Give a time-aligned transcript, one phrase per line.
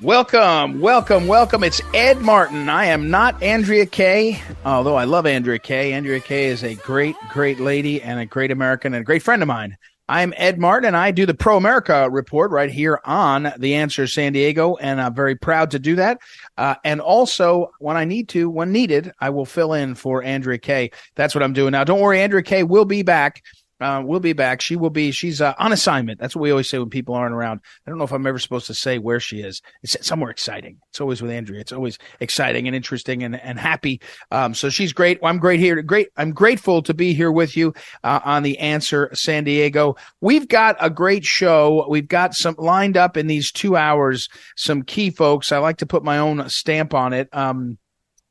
[0.00, 1.64] Welcome, welcome, welcome.
[1.64, 2.68] It's Ed Martin.
[2.68, 5.92] I am not Andrea Kaye, although I love Andrea Kaye.
[5.92, 9.42] Andrea Kaye is a great, great lady and a great American and a great friend
[9.42, 9.76] of mine.
[10.08, 14.06] I'm Ed Martin and I do the Pro America report right here on The Answer
[14.06, 16.18] San Diego, and I'm very proud to do that.
[16.56, 20.58] Uh, and also, when I need to, when needed, I will fill in for Andrea
[20.58, 20.92] Kaye.
[21.16, 21.82] That's what I'm doing now.
[21.82, 23.42] Don't worry, Andrea Kaye will be back.
[23.80, 24.60] Uh, we'll be back.
[24.60, 25.10] She will be.
[25.10, 26.20] She's uh, on assignment.
[26.20, 27.60] That's what we always say when people aren't around.
[27.86, 29.62] I don't know if I'm ever supposed to say where she is.
[29.82, 30.78] It's somewhere exciting.
[30.90, 31.60] It's always with Andrea.
[31.60, 34.00] It's always exciting and interesting and and happy.
[34.30, 35.18] Um, so she's great.
[35.22, 35.80] I'm great here.
[35.82, 36.08] Great.
[36.16, 39.96] I'm grateful to be here with you uh, on the Answer San Diego.
[40.20, 41.86] We've got a great show.
[41.88, 44.28] We've got some lined up in these two hours.
[44.56, 45.52] Some key folks.
[45.52, 47.28] I like to put my own stamp on it.
[47.32, 47.78] Um,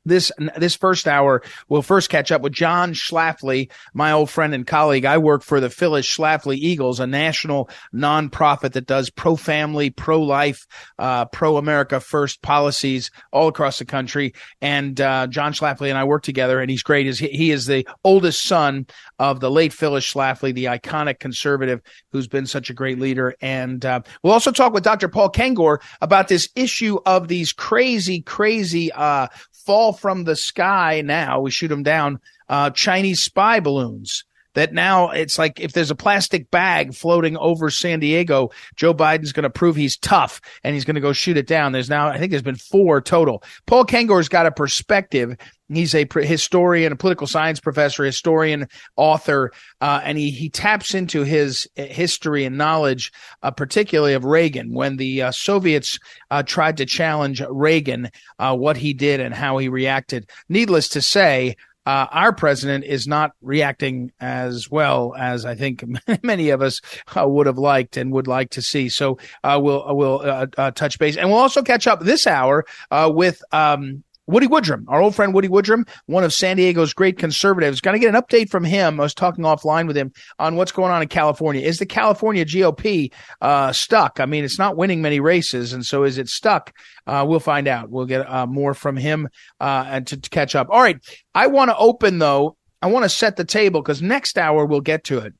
[0.08, 4.66] this this first hour we'll first catch up with John Schlafly, my old friend and
[4.66, 5.04] colleague.
[5.04, 10.20] I work for the Phyllis Schlafly Eagles, a national nonprofit that does pro family, pro
[10.22, 10.66] life,
[10.98, 14.34] uh, pro America first policies all across the country.
[14.60, 17.06] And uh, John Schlafly and I work together, and he's great.
[17.06, 18.86] Is he, is the oldest son
[19.18, 21.80] of the late Phyllis Schlafly, the iconic conservative
[22.12, 23.34] who's been such a great leader.
[23.40, 25.08] And uh, we'll also talk with Dr.
[25.08, 29.28] Paul Kengor about this issue of these crazy, crazy uh,
[29.68, 31.40] fall from the sky now.
[31.40, 32.20] We shoot them down.
[32.48, 34.24] Uh, Chinese spy balloons
[34.54, 39.34] that now it's like if there's a plastic bag floating over San Diego, Joe Biden's
[39.34, 41.72] going to prove he's tough and he's going to go shoot it down.
[41.72, 43.42] There's now, I think there's been four total.
[43.66, 45.36] Paul Kengor's got a perspective.
[45.68, 51.24] He's a historian, a political science professor, historian, author, uh, and he, he taps into
[51.24, 53.12] his history and knowledge,
[53.42, 55.98] uh, particularly of Reagan when the uh, Soviets
[56.30, 60.28] uh, tried to challenge Reagan, uh, what he did and how he reacted.
[60.48, 61.56] Needless to say,
[61.88, 65.82] uh, our president is not reacting as well as I think
[66.22, 66.82] many of us
[67.16, 68.90] uh, would have liked and would like to see.
[68.90, 72.66] So uh, we'll we'll uh, uh, touch base, and we'll also catch up this hour
[72.90, 73.42] uh, with.
[73.52, 77.80] Um, Woody Woodrum, our old friend Woody Woodrum, one of San Diego's great conservatives.
[77.80, 79.00] Going to get an update from him.
[79.00, 81.62] I was talking offline with him on what's going on in California.
[81.62, 84.20] Is the California GOP uh, stuck?
[84.20, 86.74] I mean, it's not winning many races, and so is it stuck?
[87.06, 87.88] Uh, we'll find out.
[87.88, 89.28] We'll get uh, more from him
[89.60, 90.68] uh, and to, to catch up.
[90.70, 90.98] All right,
[91.34, 92.56] I want to open though.
[92.82, 95.32] I want to set the table because next hour we'll get to it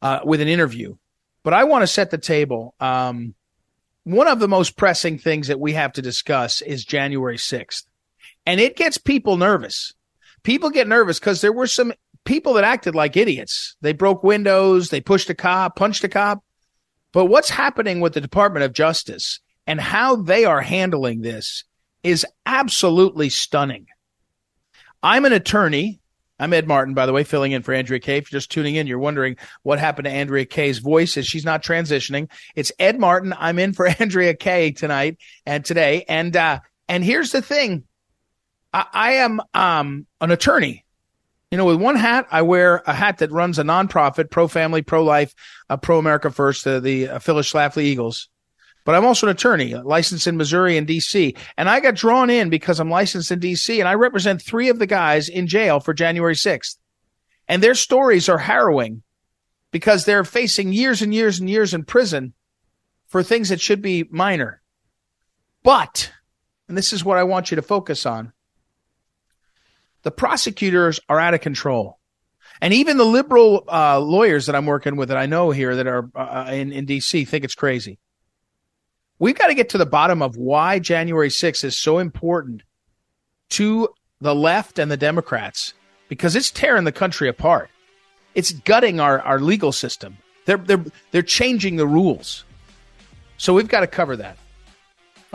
[0.00, 0.94] uh, with an interview.
[1.42, 2.74] But I want to set the table.
[2.78, 3.34] Um,
[4.04, 7.84] one of the most pressing things that we have to discuss is January 6th.
[8.46, 9.92] And it gets people nervous.
[10.42, 11.92] People get nervous because there were some
[12.24, 13.76] people that acted like idiots.
[13.80, 16.44] They broke windows, they pushed a cop, punched a cop.
[17.12, 21.64] But what's happening with the Department of Justice and how they are handling this
[22.02, 23.86] is absolutely stunning.
[25.02, 26.00] I'm an attorney.
[26.38, 28.18] I'm Ed Martin, by the way, filling in for Andrea Kaye.
[28.18, 31.44] If you're just tuning in, you're wondering what happened to Andrea Kaye's voice as she's
[31.44, 32.28] not transitioning.
[32.56, 33.34] It's Ed Martin.
[33.38, 36.04] I'm in for Andrea Kaye tonight and today.
[36.08, 37.84] And uh, and here's the thing.
[38.72, 40.84] I, I am um an attorney.
[41.50, 44.82] You know, with one hat, I wear a hat that runs a nonprofit, pro family,
[44.82, 45.32] pro life,
[45.70, 48.28] uh, pro America First, uh, the uh, Phyllis Schlafly Eagles
[48.84, 51.36] but I'm also an attorney licensed in Missouri and DC.
[51.56, 54.78] And I got drawn in because I'm licensed in DC and I represent three of
[54.78, 56.76] the guys in jail for January 6th.
[57.48, 59.02] And their stories are harrowing
[59.70, 62.34] because they're facing years and years and years in prison
[63.06, 64.62] for things that should be minor.
[65.62, 66.12] But,
[66.68, 68.32] and this is what I want you to focus on,
[70.02, 71.98] the prosecutors are out of control.
[72.60, 75.86] And even the liberal uh, lawyers that I'm working with that I know here that
[75.86, 77.98] are uh, in, in DC think it's crazy.
[79.18, 82.62] We've got to get to the bottom of why January 6th is so important
[83.50, 83.88] to
[84.20, 85.74] the left and the Democrats
[86.08, 87.70] because it's tearing the country apart.
[88.34, 90.18] It's gutting our, our legal system.
[90.44, 92.44] They're, they're, they're changing the rules.
[93.38, 94.36] So we've got to cover that.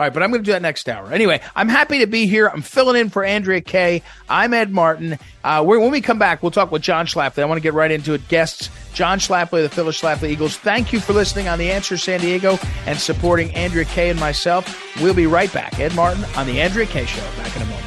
[0.00, 1.12] All right, but I'm going to do that next hour.
[1.12, 2.46] Anyway, I'm happy to be here.
[2.46, 4.02] I'm filling in for Andrea Kaye.
[4.30, 5.18] I'm Ed Martin.
[5.44, 7.42] Uh, when we come back, we'll talk with John Schlafly.
[7.42, 8.26] I want to get right into it.
[8.28, 10.56] Guests, John Schlafly, the Phyllis Schlafly Eagles.
[10.56, 14.74] Thank you for listening on The Answer San Diego and supporting Andrea Kaye and myself.
[15.02, 15.78] We'll be right back.
[15.78, 17.20] Ed Martin on The Andrea Kaye Show.
[17.36, 17.86] Back in a moment.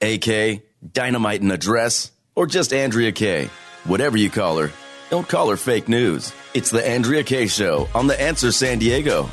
[0.00, 0.62] AK,
[0.94, 3.50] Dynamite in a Dress, or just Andrea Kaye.
[3.84, 4.70] Whatever you call her,
[5.10, 6.32] don't call her fake news.
[6.52, 9.30] It's the Andrea Kaye Show on The Answer San Diego.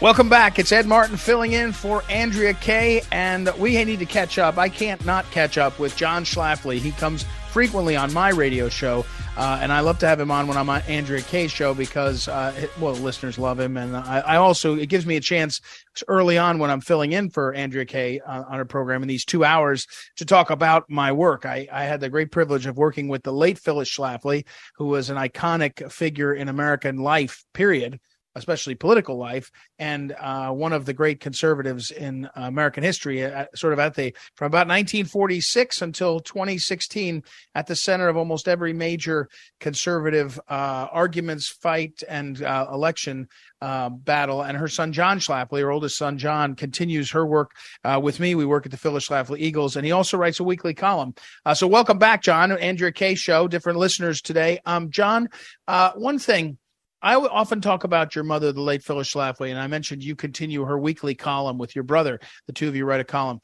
[0.00, 0.60] Welcome back.
[0.60, 4.56] It's Ed Martin filling in for Andrea Kaye, and we need to catch up.
[4.56, 6.78] I can't not catch up with John Schlafly.
[6.78, 9.04] He comes frequently on my radio show,
[9.36, 12.28] uh, and I love to have him on when I'm on Andrea Kaye's show because,
[12.28, 15.60] uh, well, listeners love him, and I, I, also it gives me a chance
[16.06, 19.24] early on when I'm filling in for Andrea Kaye on, on her program in these
[19.24, 21.44] two hours to talk about my work.
[21.44, 24.46] I, I had the great privilege of working with the late Phyllis Schlafly,
[24.76, 27.44] who was an iconic figure in American life.
[27.52, 27.98] Period
[28.38, 33.72] especially political life, and uh, one of the great conservatives in American history, uh, sort
[33.72, 37.22] of at the from about 1946 until 2016,
[37.54, 39.28] at the center of almost every major
[39.60, 43.28] conservative uh, arguments, fight, and uh, election
[43.60, 44.42] uh, battle.
[44.42, 47.50] And her son John Schlafly, her oldest son John, continues her work
[47.84, 48.34] uh, with me.
[48.34, 51.14] We work at the Phyllis Schlafly Eagles, and he also writes a weekly column.
[51.54, 52.52] So welcome back, John.
[52.52, 53.48] Andrea Kaye Show.
[53.48, 54.60] Different listeners today.
[54.64, 55.28] Um, John,
[55.66, 56.58] one thing
[57.00, 60.64] I often talk about your mother, the late Phyllis Schlafly, and I mentioned you continue
[60.64, 62.18] her weekly column with your brother.
[62.46, 63.40] The two of you write a column.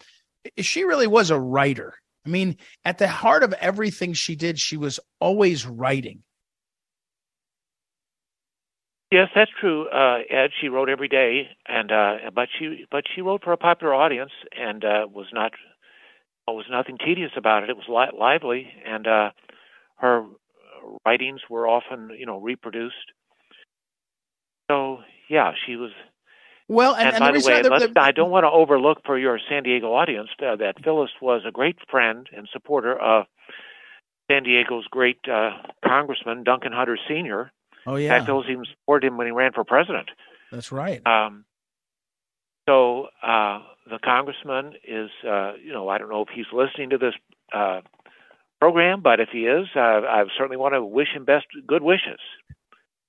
[0.58, 1.94] She really was a writer.
[2.26, 6.22] I mean, at the heart of everything she did, she was always writing.
[9.12, 10.50] Yes, that's true, uh, Ed.
[10.60, 14.32] She wrote every day, and uh, but she but she wrote for a popular audience,
[14.58, 15.52] and uh, was not
[16.48, 17.70] was nothing tedious about it.
[17.70, 19.30] It was li- lively, and uh,
[19.96, 20.24] her
[21.06, 23.12] writings were often you know reproduced
[24.70, 25.90] so yeah, she was.
[26.66, 29.02] Well, and, and, and by the, the way, the, the, I don't want to overlook
[29.04, 33.26] for your San Diego audience uh, that Phyllis was a great friend and supporter of
[34.30, 35.50] San Diego's great uh,
[35.84, 37.52] Congressman Duncan Hunter Sr.
[37.86, 40.08] Oh yeah, in fact, Phyllis even supported him when he ran for president.
[40.50, 41.06] That's right.
[41.06, 41.44] Um,
[42.66, 43.60] so uh,
[43.90, 47.14] the congressman is, uh, you know, I don't know if he's listening to this
[47.52, 47.82] uh,
[48.60, 52.20] program, but if he is, uh, I certainly want to wish him best good wishes.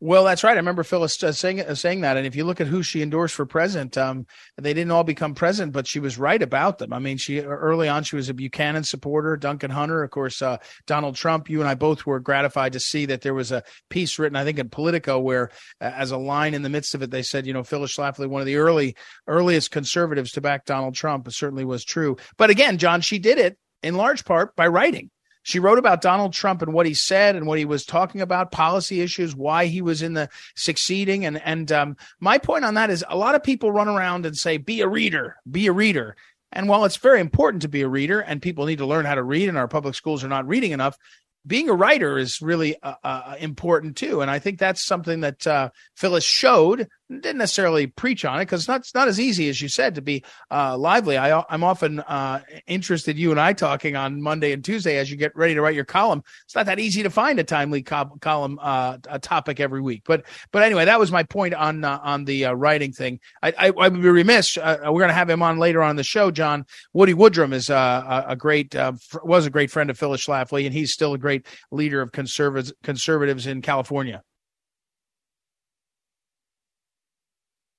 [0.05, 0.51] Well, that's right.
[0.51, 2.15] I remember Phyllis saying uh, saying that.
[2.15, 5.33] And if you look at who she endorsed for president, um, they didn't all become
[5.33, 6.93] president, but she was right about them.
[6.93, 10.57] I mean, she early on she was a Buchanan supporter, Duncan Hunter, of course, uh,
[10.85, 11.49] Donald Trump.
[11.49, 14.43] You and I both were gratified to see that there was a piece written, I
[14.43, 15.49] think, in Politico, where
[15.81, 18.27] uh, as a line in the midst of it, they said, you know, Phyllis Schlafly,
[18.27, 22.15] one of the early earliest conservatives to back Donald Trump, certainly was true.
[22.37, 25.09] But again, John, she did it in large part by writing.
[25.45, 28.51] She wrote about Donald Trump and what he said and what he was talking about,
[28.51, 31.23] policy issues, why he was in the succeeding.
[31.23, 34.35] And and um, my point on that is a lot of people run around and
[34.35, 36.15] say, "Be a reader, be a reader."
[36.51, 39.13] And while it's very important to be a reader, and people need to learn how
[39.13, 40.97] to read, and our public schools are not reading enough,
[41.45, 44.21] being a writer is really uh, uh, important too.
[44.21, 48.61] And I think that's something that uh, Phyllis showed didn't necessarily preach on it because
[48.61, 51.17] it's not, it's not as easy as you said to be uh, lively.
[51.17, 55.17] I, I'm often uh, interested, you and I talking on Monday and Tuesday as you
[55.17, 56.23] get ready to write your column.
[56.45, 60.03] It's not that easy to find a timely co- column uh, a topic every week.
[60.05, 63.19] But but anyway, that was my point on uh, on the uh, writing thing.
[63.43, 64.57] I, I, I, would be remiss.
[64.57, 66.31] Uh, we're going to have him on later on the show.
[66.31, 68.75] John Woody Woodrum is a, a great
[69.23, 72.73] was a great friend of Phyllis Schlafly, and he's still a great leader of conservatives
[72.83, 74.23] conservatives in California.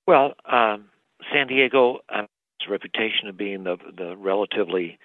[0.07, 0.85] Well, um,
[1.33, 2.27] San Diego uh, has
[2.67, 4.97] a reputation of being the the relatively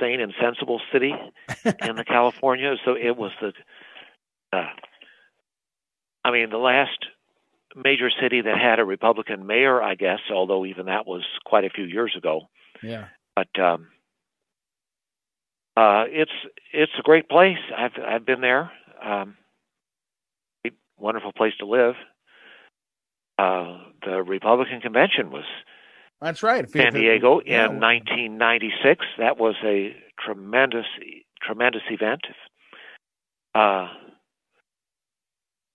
[0.00, 1.12] sane and sensible city
[1.64, 2.74] in the California.
[2.84, 3.52] So it was the,
[4.56, 4.70] uh,
[6.24, 7.06] I mean, the last
[7.76, 10.20] major city that had a Republican mayor, I guess.
[10.32, 12.42] Although even that was quite a few years ago.
[12.82, 13.06] Yeah.
[13.34, 13.88] But um,
[15.76, 16.32] uh, it's
[16.72, 17.58] it's a great place.
[17.76, 18.70] I've I've been there.
[19.04, 19.36] Um,
[20.96, 21.96] wonderful place to live
[23.38, 25.44] uh, the Republican convention was
[26.20, 27.66] that's right San Diego in yeah.
[27.66, 29.04] 1996.
[29.18, 30.86] That was a tremendous
[31.42, 32.22] tremendous event.
[33.54, 33.88] Uh,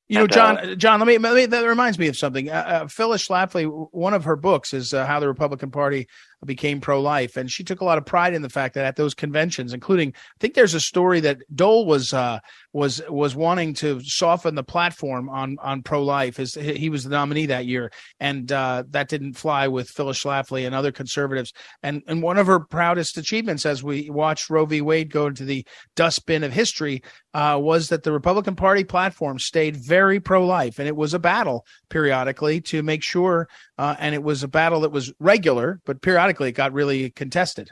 [0.09, 0.57] you know, John.
[0.57, 2.49] Uh, John, let me, let me, That reminds me of something.
[2.49, 6.07] Uh, uh, Phyllis Schlafly, one of her books is uh, how the Republican Party
[6.45, 9.13] became pro-life, and she took a lot of pride in the fact that at those
[9.13, 12.39] conventions, including, I think there's a story that Dole was uh,
[12.73, 16.37] was was wanting to soften the platform on on pro life.
[16.37, 20.75] He was the nominee that year, and uh, that didn't fly with Phyllis Schlafly and
[20.75, 21.51] other conservatives.
[21.83, 24.81] And and one of her proudest achievements, as we watched Roe v.
[24.81, 25.65] Wade go into the
[25.95, 27.03] dustbin of history,
[27.33, 31.19] uh, was that the Republican Party platform stayed very pro life, and it was a
[31.19, 33.47] battle periodically to make sure,
[33.79, 37.71] uh, and it was a battle that was regular, but periodically it got really contested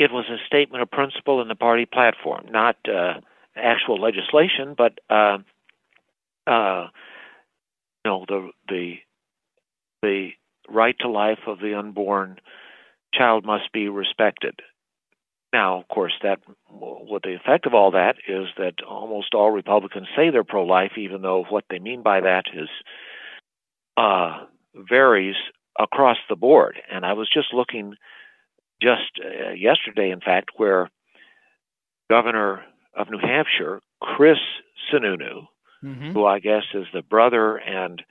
[0.00, 3.20] it was a statement of principle in the party platform, not uh,
[3.54, 5.36] actual legislation, but uh,
[6.46, 6.88] uh,
[8.02, 8.94] you know the the
[10.00, 10.30] the
[10.70, 12.38] right to life of the unborn
[13.12, 14.60] child must be respected.
[15.52, 16.38] Now, of course, that
[16.70, 21.20] what the effect of all that is that almost all Republicans say they're pro-life, even
[21.20, 22.70] though what they mean by that is
[24.00, 25.36] uh, varies
[25.78, 26.80] across the board.
[26.90, 27.94] And I was just looking
[28.80, 30.88] just uh, yesterday, in fact, where
[32.08, 32.62] Governor
[32.96, 34.38] of New Hampshire, Chris
[34.90, 35.46] Sununu,
[35.84, 36.12] mm-hmm.
[36.12, 38.02] who I guess is the brother and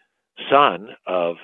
[0.49, 1.37] son of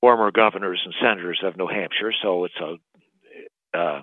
[0.00, 4.02] former governors and senators of New Hampshire, so it's a, uh,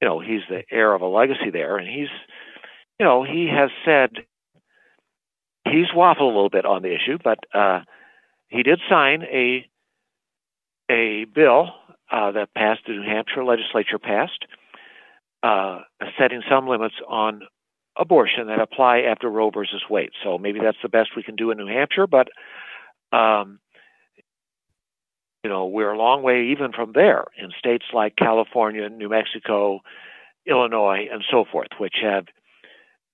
[0.00, 2.08] you know, he's the heir of a legacy there, and he's,
[2.98, 4.10] you know, he has said
[5.64, 7.80] he's waffled a little bit on the issue, but uh,
[8.50, 9.66] he did sign a
[10.90, 11.68] a bill
[12.10, 14.44] uh, that passed, the New Hampshire legislature passed,
[15.42, 15.82] uh,
[16.18, 17.42] setting some limits on
[17.96, 20.10] abortion that apply after Roe versus Wade.
[20.24, 22.28] So maybe that's the best we can do in New Hampshire, but
[23.16, 23.60] um,
[25.44, 29.80] you know we're a long way even from there in states like California, New Mexico,
[30.46, 32.26] Illinois, and so forth, which have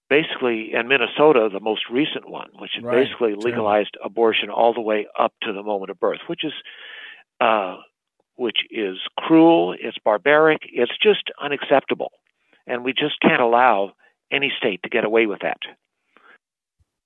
[0.08, 3.04] basically, and Minnesota, the most recent one, which right.
[3.04, 6.52] basically legalized abortion all the way up to the moment of birth, which is
[7.40, 7.76] uh,
[8.36, 12.12] which is cruel, it's barbaric, it's just unacceptable.
[12.66, 13.92] And we just can't allow
[14.30, 15.58] any state to get away with that.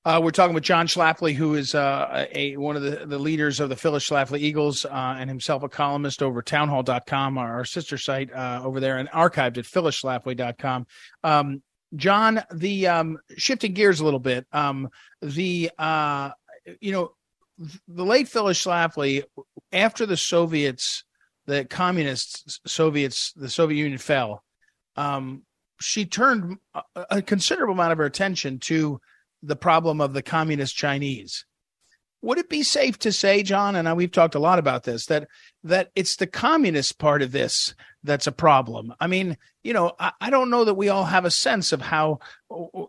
[0.03, 3.61] Uh, we're talking with John Schlafly, who is uh, a one of the, the leaders
[3.61, 7.99] of the Phyllis Schlafly Eagles uh, and himself a columnist over townhall.com, our, our sister
[7.99, 10.87] site uh, over there, and archived at phyllisschlafly.com.
[11.23, 11.63] Um,
[11.97, 14.89] John, the um, shifting gears a little bit, um,
[15.21, 16.31] the uh,
[16.81, 17.13] you know
[17.89, 19.25] the late Phyllis Schlafly,
[19.73, 21.05] after the Soviets
[21.51, 24.45] the communists, Soviets, the Soviet Union fell,
[24.97, 25.43] um,
[25.81, 29.01] she turned a, a considerable amount of her attention to
[29.43, 31.45] the problem of the communist Chinese.
[32.23, 35.07] Would it be safe to say, John, and I, we've talked a lot about this,
[35.07, 35.27] that
[35.65, 38.95] that it's the communist part of this that's a problem?
[39.01, 41.81] I mean, you know, I, I, don't know that we all have a sense of
[41.81, 42.21] how,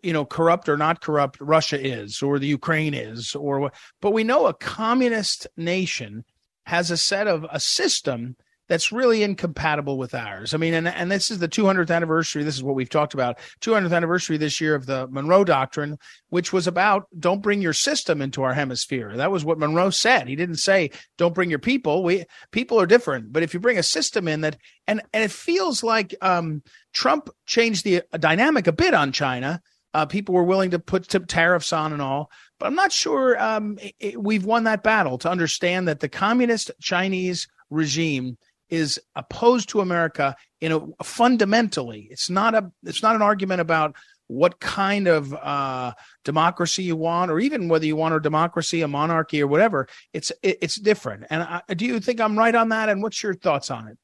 [0.01, 3.72] you know, corrupt or not corrupt Russia is, or the Ukraine is, or.
[4.01, 6.24] But we know a communist nation
[6.65, 8.36] has a set of a system
[8.71, 10.53] that's really incompatible with ours.
[10.53, 12.45] I mean, and, and this is the 200th anniversary.
[12.45, 15.97] This is what we've talked about 200th anniversary this year of the Monroe Doctrine,
[16.29, 19.17] which was about don't bring your system into our hemisphere.
[19.17, 20.29] That was what Monroe said.
[20.29, 22.01] He didn't say don't bring your people.
[22.01, 24.55] We people are different, but if you bring a system in that,
[24.87, 26.63] and and it feels like um,
[26.93, 29.61] Trump changed the dynamic a bit on China.
[29.93, 33.77] Uh, people were willing to put tariffs on and all, but I'm not sure um,
[33.81, 38.37] it, it, we've won that battle to understand that the communist Chinese regime
[38.71, 42.07] is opposed to America in a fundamentally.
[42.09, 43.95] It's not a it's not an argument about
[44.27, 45.91] what kind of uh,
[46.23, 49.87] democracy you want, or even whether you want a democracy, a monarchy, or whatever.
[50.13, 51.25] It's it, it's different.
[51.29, 52.89] And I, do you think I'm right on that?
[52.89, 53.97] And what's your thoughts on it?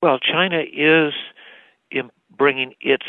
[0.00, 1.12] Well, China is
[2.36, 3.04] bringing its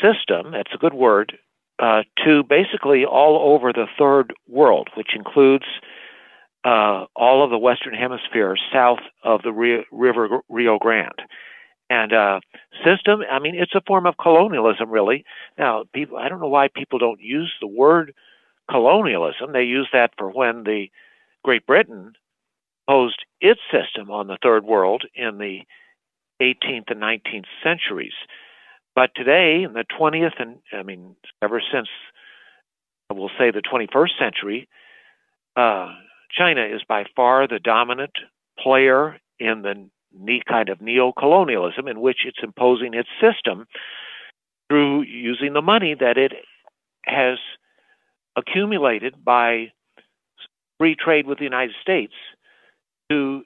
[0.00, 0.52] system.
[0.52, 1.38] That's a good word.
[1.78, 5.66] Uh, to basically all over the third world, which includes
[6.66, 11.22] uh, all of the Western Hemisphere south of the Rio, River Rio Grande.
[11.88, 12.40] And uh,
[12.84, 15.24] system, I mean, it's a form of colonialism, really.
[15.56, 18.12] Now, people, I don't know why people don't use the word
[18.68, 19.52] colonialism.
[19.52, 20.86] They use that for when the
[21.44, 22.14] Great Britain
[22.88, 25.60] posed its system on the Third World in the
[26.42, 28.14] 18th and 19th centuries.
[28.96, 31.88] But today, in the 20th, and I mean, ever since
[33.12, 34.68] we'll say the 21st century,
[35.54, 35.94] uh,
[36.30, 38.12] China is by far the dominant
[38.58, 43.66] player in the kind of neo-colonialism in which it's imposing its system
[44.68, 46.32] through using the money that it
[47.04, 47.38] has
[48.36, 49.72] accumulated by
[50.78, 52.12] free trade with the United States
[53.10, 53.42] to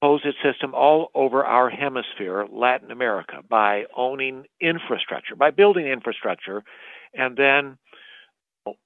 [0.00, 6.62] impose its system all over our hemisphere, Latin America, by owning infrastructure, by building infrastructure,
[7.14, 7.78] and then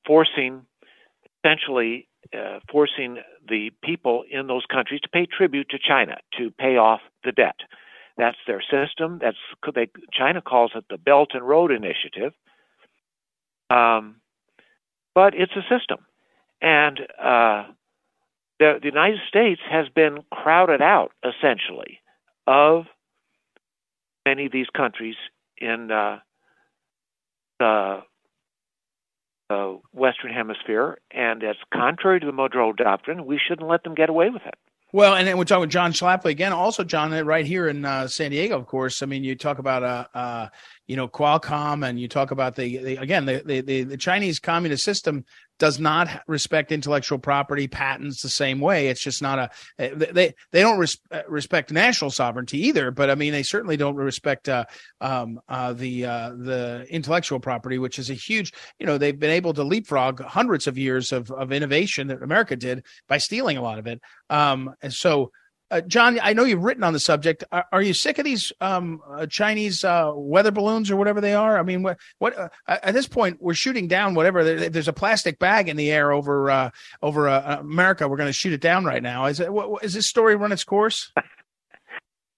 [0.06, 0.64] forcing
[1.44, 6.76] essentially uh, forcing the people in those countries to pay tribute to China to pay
[6.76, 7.56] off the debt.
[8.16, 9.18] That's their system.
[9.20, 9.36] That's
[9.74, 12.32] they, China calls it the Belt and Road Initiative.
[13.70, 14.16] Um,
[15.14, 15.98] but it's a system,
[16.60, 17.64] and uh,
[18.58, 22.00] the, the United States has been crowded out essentially
[22.46, 22.84] of
[24.26, 25.16] many of these countries
[25.58, 26.18] in uh,
[27.58, 28.02] the
[29.52, 33.26] uh, Western Hemisphere, and it's contrary to the Monroe Doctrine.
[33.26, 34.54] We shouldn't let them get away with it.
[34.94, 36.52] Well, and then we're talking with John Schlafly again.
[36.52, 39.02] Also, John, right here in uh, San Diego, of course.
[39.02, 40.49] I mean, you talk about uh, uh,
[40.87, 44.85] you know Qualcomm, and you talk about the, the again the, the the Chinese communist
[44.85, 45.25] system
[45.59, 48.88] does not respect intellectual property patents the same way.
[48.88, 49.50] It's just not a
[49.94, 52.90] they they don't res, respect national sovereignty either.
[52.90, 54.64] But I mean, they certainly don't respect uh,
[55.00, 58.52] um, uh, the uh, the intellectual property, which is a huge.
[58.78, 62.56] You know, they've been able to leapfrog hundreds of years of of innovation that America
[62.56, 64.00] did by stealing a lot of it.
[64.30, 65.30] Um, and so
[65.72, 67.44] uh, John, I know you've written on the subject.
[67.50, 71.32] Are, are you sick of these um, uh, Chinese uh, weather balloons or whatever they
[71.32, 71.58] are?
[71.58, 74.68] I mean, what, what uh, at this point we're shooting down whatever.
[74.68, 78.06] There's a plastic bag in the air over uh, over uh, America.
[78.06, 79.24] We're going to shoot it down right now.
[79.26, 79.50] Is it?
[79.50, 81.10] What, is this story run its course?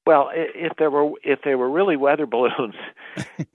[0.06, 2.74] Well, if there were if there were really weather balloons,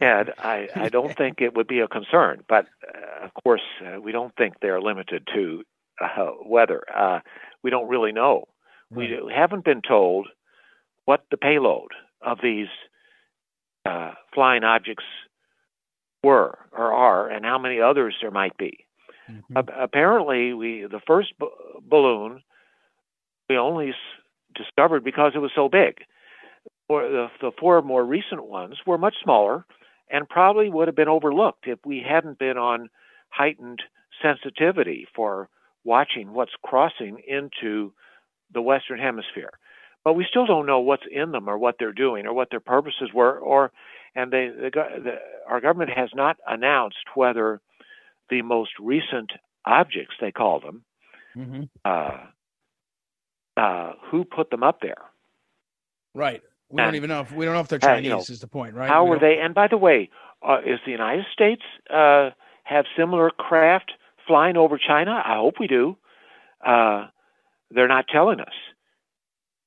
[0.02, 2.44] Ed, I, I don't think it would be a concern.
[2.50, 2.66] But
[3.22, 3.62] of course,
[4.02, 5.62] we don't think they're limited to
[6.44, 6.82] weather.
[7.62, 8.46] we don't really know
[8.92, 10.28] we haven't been told
[11.06, 11.92] what the payload
[12.22, 12.68] of these
[13.86, 15.06] uh, flying objects
[16.24, 18.86] were or are, and how many others there might be.
[19.30, 19.58] Mm-hmm.
[19.80, 21.48] Apparently, we the first b-
[21.82, 22.42] balloon
[23.48, 23.96] we only s-
[24.56, 25.98] discovered because it was so big.
[26.88, 29.66] Or the, the four more recent ones were much smaller
[30.10, 32.90] and probably would have been overlooked if we hadn't been on
[33.30, 33.82] heightened
[34.22, 35.50] sensitivity for
[35.84, 37.94] watching what's crossing into
[38.54, 39.52] the Western Hemisphere.
[40.04, 42.60] But we still don't know what's in them or what they're doing or what their
[42.60, 43.38] purposes were.
[43.38, 43.72] Or,
[44.16, 45.16] and they, the, the,
[45.48, 47.60] our government has not announced whether
[48.30, 49.32] the most recent
[49.66, 50.84] objects, they call them,
[51.36, 51.64] mm-hmm.
[51.84, 52.18] uh,
[53.58, 55.04] uh, who put them up there.
[56.14, 56.42] Right.
[56.70, 58.00] We and, don't even know if we don't know if they're Chinese.
[58.00, 58.88] Uh, you know, is the point, right?
[58.90, 59.38] How we were they?
[59.42, 60.10] And by the way,
[60.48, 61.64] uh, is the United States
[61.94, 62.30] uh,
[62.64, 63.92] have similar craft
[64.28, 65.22] flying over China?
[65.26, 65.98] I hope we do.
[66.66, 67.08] Uh,
[67.72, 68.54] they're not telling us.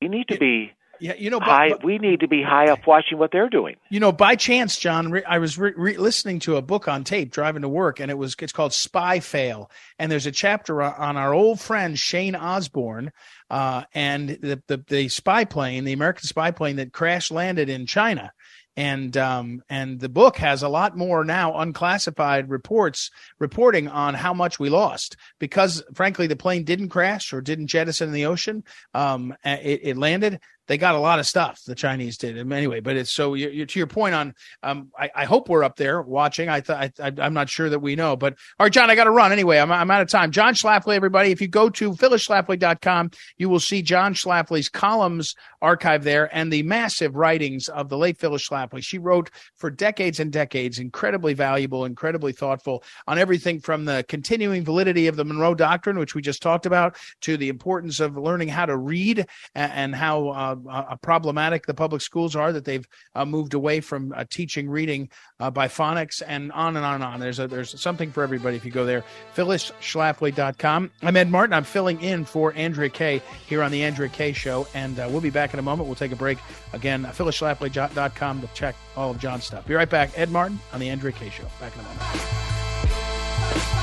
[0.00, 2.86] We need to be yeah, you know, high, but, we need to be high up
[2.86, 3.74] watching what they're doing.
[3.90, 7.32] You know, by chance, John, I was re- re- listening to a book on tape
[7.32, 11.16] driving to work, and it was it's called Spy Fail, and there's a chapter on
[11.16, 13.10] our old friend Shane Osborn,
[13.50, 17.86] uh, and the, the the spy plane, the American spy plane that crash landed in
[17.86, 18.32] China
[18.76, 24.32] and um, and the book has a lot more now unclassified reports reporting on how
[24.32, 28.64] much we lost because frankly the plane didn't crash or didn't jettison in the ocean.
[28.94, 30.40] Um, it, it landed
[30.72, 32.80] they got a lot of stuff the Chinese did anyway.
[32.80, 34.34] But it's so you're, you're, to your point on.
[34.62, 36.48] Um, I, I, hope we're up there watching.
[36.48, 39.10] I thought I'm not sure that we know, but all right, John, I got to
[39.10, 39.58] run anyway.
[39.58, 40.30] I'm, I'm out of time.
[40.30, 41.30] John Schlafly, everybody.
[41.30, 46.62] If you go to phyllisschlafly.com, you will see John Schlafly's columns archive there and the
[46.62, 48.82] massive writings of the late Phyllis Schlafly.
[48.82, 54.64] She wrote for decades and decades, incredibly valuable, incredibly thoughtful on everything from the continuing
[54.64, 58.48] validity of the Monroe Doctrine, which we just talked about, to the importance of learning
[58.48, 60.28] how to read and, and how.
[60.30, 60.56] Uh,
[61.02, 65.08] problematic the public schools are that they've uh, moved away from uh, teaching reading
[65.40, 67.20] uh, by phonics and on and on and on.
[67.20, 69.04] There's a, there's something for everybody if you go there.
[69.36, 70.90] PhyllisSchlafly.com.
[71.02, 71.54] I'm Ed Martin.
[71.54, 75.20] I'm filling in for Andrea Kaye here on the Andrea Kaye Show, and uh, we'll
[75.20, 75.88] be back in a moment.
[75.88, 76.38] We'll take a break
[76.72, 77.04] again.
[77.04, 79.66] PhyllisSchlafly.com to check all of John's stuff.
[79.66, 80.10] Be right back.
[80.16, 81.46] Ed Martin on the Andrea Kaye Show.
[81.60, 83.81] Back in a moment.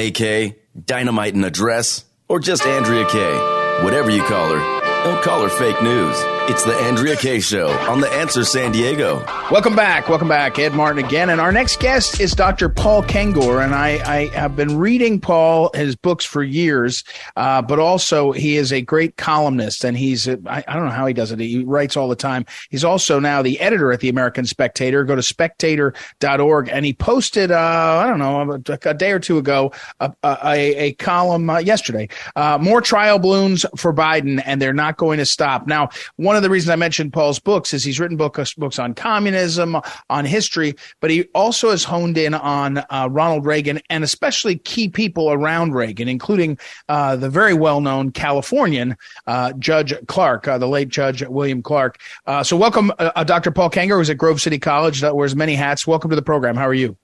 [0.00, 3.84] AK, Dynamite and Address, or just Andrea Kaye.
[3.84, 6.16] Whatever you call her, don't call her fake news.
[6.50, 9.24] It's the Andrea Kaye Show on The Answer San Diego.
[9.52, 10.08] Welcome back.
[10.08, 10.58] Welcome back.
[10.58, 11.30] Ed Martin again.
[11.30, 12.68] And our next guest is Dr.
[12.68, 13.64] Paul Kengor.
[13.64, 17.04] And I, I have been reading Paul, his books for years,
[17.36, 19.84] uh, but also he is a great columnist.
[19.84, 21.38] And he's, I I, I don't know how he does it.
[21.38, 22.44] He writes all the time.
[22.68, 25.04] He's also now the editor at the American Spectator.
[25.04, 26.68] Go to spectator.org.
[26.68, 30.56] And he posted, uh, I don't know, a, a, day or two ago, a, a,
[30.56, 32.08] a column uh, yesterday.
[32.34, 35.68] Uh, more trial balloons for Biden, and they're not going to stop.
[35.68, 38.78] Now, one of of the reasons I mentioned Paul's books is he's written books books
[38.78, 39.76] on communism,
[40.08, 44.88] on history, but he also has honed in on uh, Ronald Reagan and especially key
[44.88, 50.68] people around Reagan, including uh, the very well known Californian uh, Judge Clark, uh, the
[50.68, 52.00] late Judge William Clark.
[52.26, 53.50] Uh, so, welcome, uh, Dr.
[53.50, 55.86] Paul Kengor, who's at Grove City College, that wears many hats.
[55.86, 56.56] Welcome to the program.
[56.56, 56.96] How are you?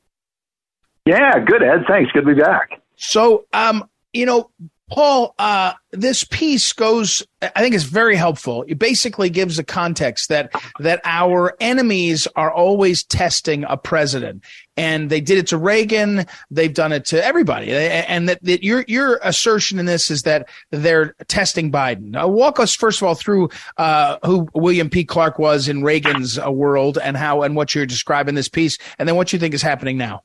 [1.05, 1.85] Yeah, good, Ed.
[1.87, 2.11] Thanks.
[2.13, 2.81] Good to be back.
[2.97, 4.51] So, um, you know,
[4.89, 8.65] Paul, uh, this piece goes, I think is very helpful.
[8.69, 14.45] It basically gives a context that, that our enemies are always testing a president.
[14.77, 16.27] And they did it to Reagan.
[16.53, 17.73] They've done it to everybody.
[17.73, 22.11] And that, that your, your assertion in this is that they're testing Biden.
[22.11, 25.05] Now, walk us first of all through, uh, who William P.
[25.05, 29.09] Clark was in Reagan's uh, world and how, and what you're describing this piece, and
[29.09, 30.23] then what you think is happening now.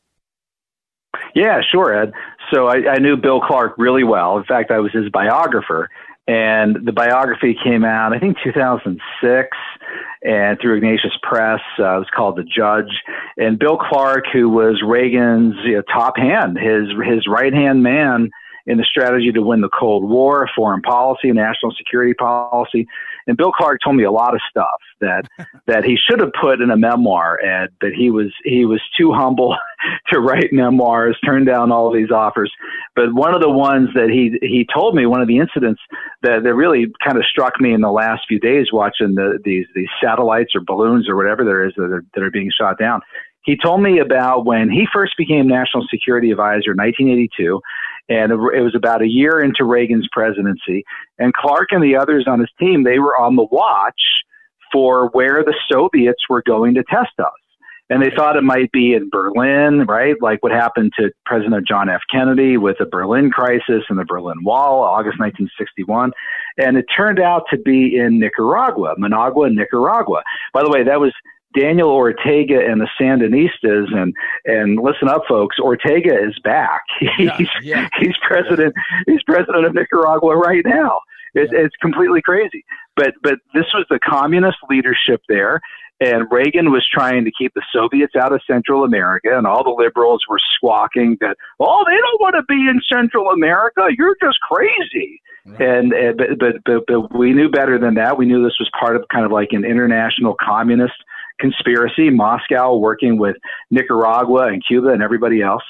[1.34, 2.14] Yeah, sure, Ed.
[2.54, 4.38] So I, I knew Bill Clark really well.
[4.38, 5.90] In fact, I was his biographer.
[6.28, 9.58] And the biography came out, I think, 2006,
[10.24, 11.60] and through Ignatius Press.
[11.80, 13.02] Uh, it was called The Judge.
[13.38, 18.30] And Bill Clark, who was Reagan's you know, top hand, his his right hand man
[18.68, 22.88] in the strategy to win the Cold War, foreign policy, national security policy.
[23.28, 24.68] And Bill Clark told me a lot of stuff
[25.00, 25.24] that
[25.68, 29.12] that he should have put in a memoir, Ed, but he was he was too
[29.14, 29.56] humble
[30.12, 32.52] to write memoirs, turned down all these offers.
[32.96, 35.82] But one of the ones that he he told me, one of the incidents
[36.22, 39.66] that, that really kind of struck me in the last few days watching the these
[39.76, 43.02] these satellites or balloons or whatever there is that are, that are being shot down.
[43.44, 47.60] He told me about when he first became National Security Advisor in 1982,
[48.10, 50.84] and it was about a year into Reagan's presidency.
[51.18, 54.02] And Clark and the others on his team, they were on the watch
[54.72, 57.32] for where the Soviets were going to test us.
[57.90, 60.16] And they thought it might be in Berlin, right?
[60.22, 62.00] Like what happened to President John F.
[62.10, 66.14] Kennedy with the Berlin crisis and the Berlin Wall, August 1961.
[66.58, 70.24] And it turned out to be in Nicaragua, Managua, Nicaragua.
[70.54, 71.14] By the way, that was
[71.58, 74.14] Daniel Ortega and the Sandinistas, and
[74.46, 75.58] and listen up, folks.
[75.60, 76.82] Ortega is back.
[77.18, 77.90] He's yeah, yeah.
[78.00, 78.74] he's president.
[79.06, 81.00] He's president of Nicaragua right now.
[81.34, 81.60] It's, yeah.
[81.60, 82.64] it's completely crazy.
[82.96, 85.62] But but this was the communist leadership there,
[86.02, 89.70] and Reagan was trying to keep the Soviets out of Central America, and all the
[89.70, 93.88] liberals were squawking that, oh, they don't want to be in Central America.
[93.98, 95.22] You're just crazy.
[95.46, 95.62] Right.
[95.62, 98.18] And, and but, but but but we knew better than that.
[98.18, 100.94] We knew this was part of kind of like an international communist
[101.40, 103.36] conspiracy, Moscow working with
[103.70, 105.64] Nicaragua and Cuba and everybody else.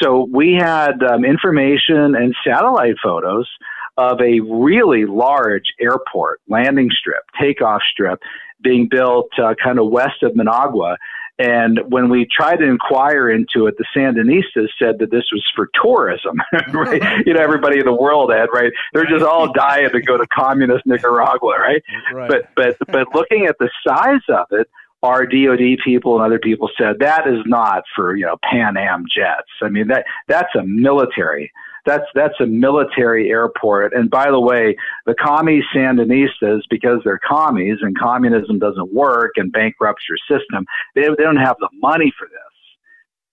[0.00, 3.48] So we had um, information and satellite photos
[3.96, 8.20] of a really large airport, landing strip, takeoff strip
[8.62, 10.96] being built uh, kind of west of Managua.
[11.40, 15.68] And when we tried to inquire into it, the Sandinistas said that this was for
[15.80, 16.40] tourism.
[16.72, 17.02] right?
[17.26, 18.72] You know, everybody in the world had, right?
[18.92, 21.82] They're just all dying to go to communist Nicaragua, right?
[22.12, 22.28] right?
[22.28, 24.68] But but but looking at the size of it,
[25.02, 29.04] our DoD people and other people said that is not for you know Pan Am
[29.14, 29.48] jets.
[29.62, 31.52] I mean that that's a military.
[31.86, 33.94] That's that's a military airport.
[33.94, 39.52] And by the way, the commie Sandinistas, because they're commies and communism doesn't work and
[39.52, 42.38] bankrupts your system, they, they don't have the money for this.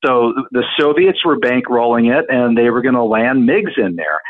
[0.06, 4.21] So the Soviets were bankrolling it, and they were going to land MiGs in there.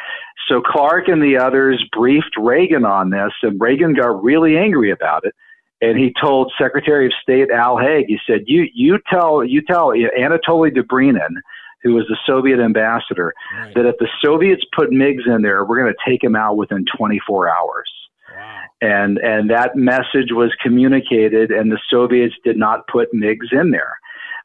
[0.47, 5.25] So Clark and the others briefed Reagan on this, and Reagan got really angry about
[5.25, 5.35] it
[5.81, 9.89] and he told Secretary of State Al Haig, he said, "You you tell you tell
[9.89, 11.35] Anatoly Dobrynin,
[11.83, 13.73] who was the Soviet ambassador, right.
[13.75, 16.85] that if the Soviets put MiGs in there, we're going to take them out within
[16.97, 17.91] 24 hours."
[18.35, 18.61] Wow.
[18.81, 23.97] And and that message was communicated, and the Soviets did not put MiGs in there.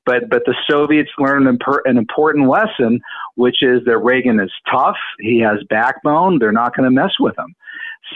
[0.06, 3.00] But but the Soviets learned an important lesson,
[3.36, 4.96] which is that Reagan is tough.
[5.20, 6.38] He has backbone.
[6.38, 7.54] They're not going to mess with him.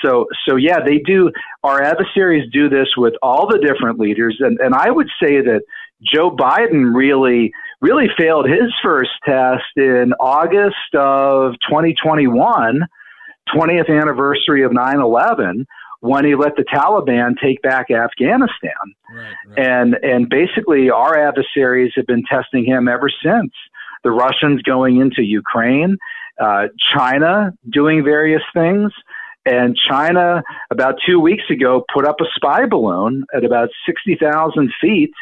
[0.02, 1.30] So, so yeah, they do.
[1.62, 5.62] Our adversaries do this with all the different leaders, and and I would say that
[6.02, 12.80] Joe Biden really really failed his first test in August of 2021,
[13.54, 15.66] 20th anniversary of 9/11
[16.00, 18.72] when he let the Taliban take back Afghanistan.
[19.10, 19.58] Right, right.
[19.58, 23.52] And and basically our adversaries have been testing him ever since.
[24.02, 25.96] The Russians going into Ukraine,
[26.38, 28.92] uh, China doing various things.
[29.46, 35.12] And China, about two weeks ago, put up a spy balloon at about 60,000 feet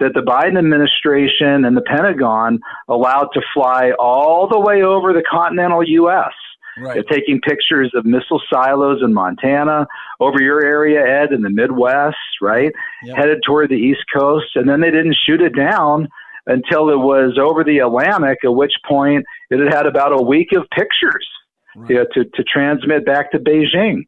[0.00, 5.22] that the Biden administration and the Pentagon allowed to fly all the way over the
[5.28, 6.32] continental U.S.
[6.80, 6.94] Right.
[6.94, 9.86] They're taking pictures of missile silos in Montana,
[10.20, 12.72] over your area, Ed, in the Midwest, right?
[13.04, 13.16] Yep.
[13.16, 14.54] Headed toward the East Coast.
[14.54, 16.08] And then they didn't shoot it down
[16.46, 20.52] until it was over the Atlantic, at which point it had had about a week
[20.52, 21.26] of pictures
[21.78, 21.90] right.
[21.90, 24.04] you know, to, to transmit back to Beijing.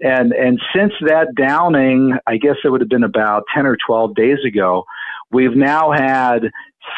[0.00, 4.14] And, and since that downing, I guess it would have been about 10 or 12
[4.14, 4.84] days ago,
[5.30, 6.50] we've now had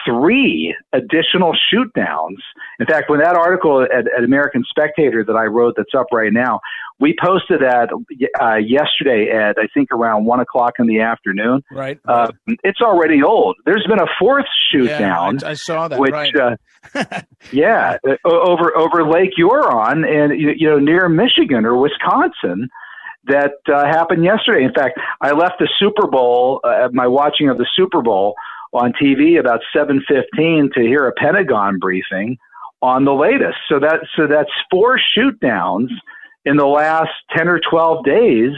[0.05, 2.39] three additional shoot downs.
[2.81, 6.33] In fact, when that article at, at, American Spectator that I wrote that's up right
[6.33, 6.61] now,
[6.99, 7.89] we posted that
[8.41, 11.63] uh, yesterday at I think around one o'clock in the afternoon.
[11.71, 11.99] Right.
[12.07, 12.33] Uh,
[12.65, 13.57] it's already old.
[13.65, 15.45] There's been a fourth shoot yeah, down.
[15.45, 15.99] I, I, saw that.
[15.99, 16.35] Which, right.
[16.37, 16.57] uh,
[17.53, 22.69] yeah, uh, over over Lake Huron and you, you know near Michigan or Wisconsin
[23.27, 24.65] that uh, happened yesterday.
[24.65, 28.35] In fact, I left the Super Bowl, uh, my watching of the Super Bowl
[28.77, 32.39] on TV about 7:15 to hear a Pentagon briefing
[32.83, 33.59] on the latest.
[33.69, 35.91] So that so that's four shoot downs
[36.45, 38.53] in the last 10 or 12 days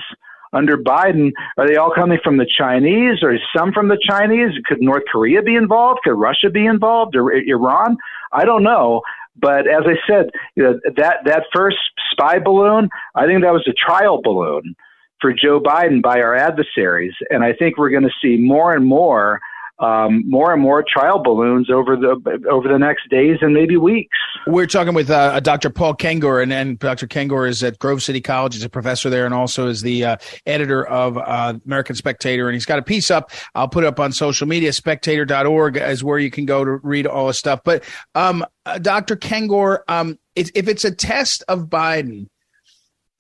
[0.52, 1.33] under Biden.
[1.57, 4.52] Are they all coming from the Chinese or some from the Chinese?
[4.66, 6.00] Could North Korea be involved?
[6.04, 7.96] Could Russia be involved or Iran?
[8.33, 9.02] I don't know.
[9.40, 11.78] But as I said, you know, that that first
[12.11, 14.74] spy balloon, I think that was a trial balloon
[15.20, 18.85] for Joe Biden by our adversaries, and I think we're going to see more and
[18.85, 19.40] more
[19.80, 24.16] um, more and more trial balloons over the over the next days and maybe weeks.
[24.46, 25.70] We're talking with uh, Dr.
[25.70, 27.06] Paul Kengor, and, and Dr.
[27.06, 28.54] Kengor is at Grove City College.
[28.54, 32.48] He's a professor there, and also is the uh, editor of uh, American Spectator.
[32.48, 33.30] And he's got a piece up.
[33.54, 34.72] I'll put it up on social media.
[34.72, 37.60] Spectator.org is where you can go to read all his stuff.
[37.64, 39.16] But um, uh, Dr.
[39.16, 42.26] Kengor, um, if it's a test of Biden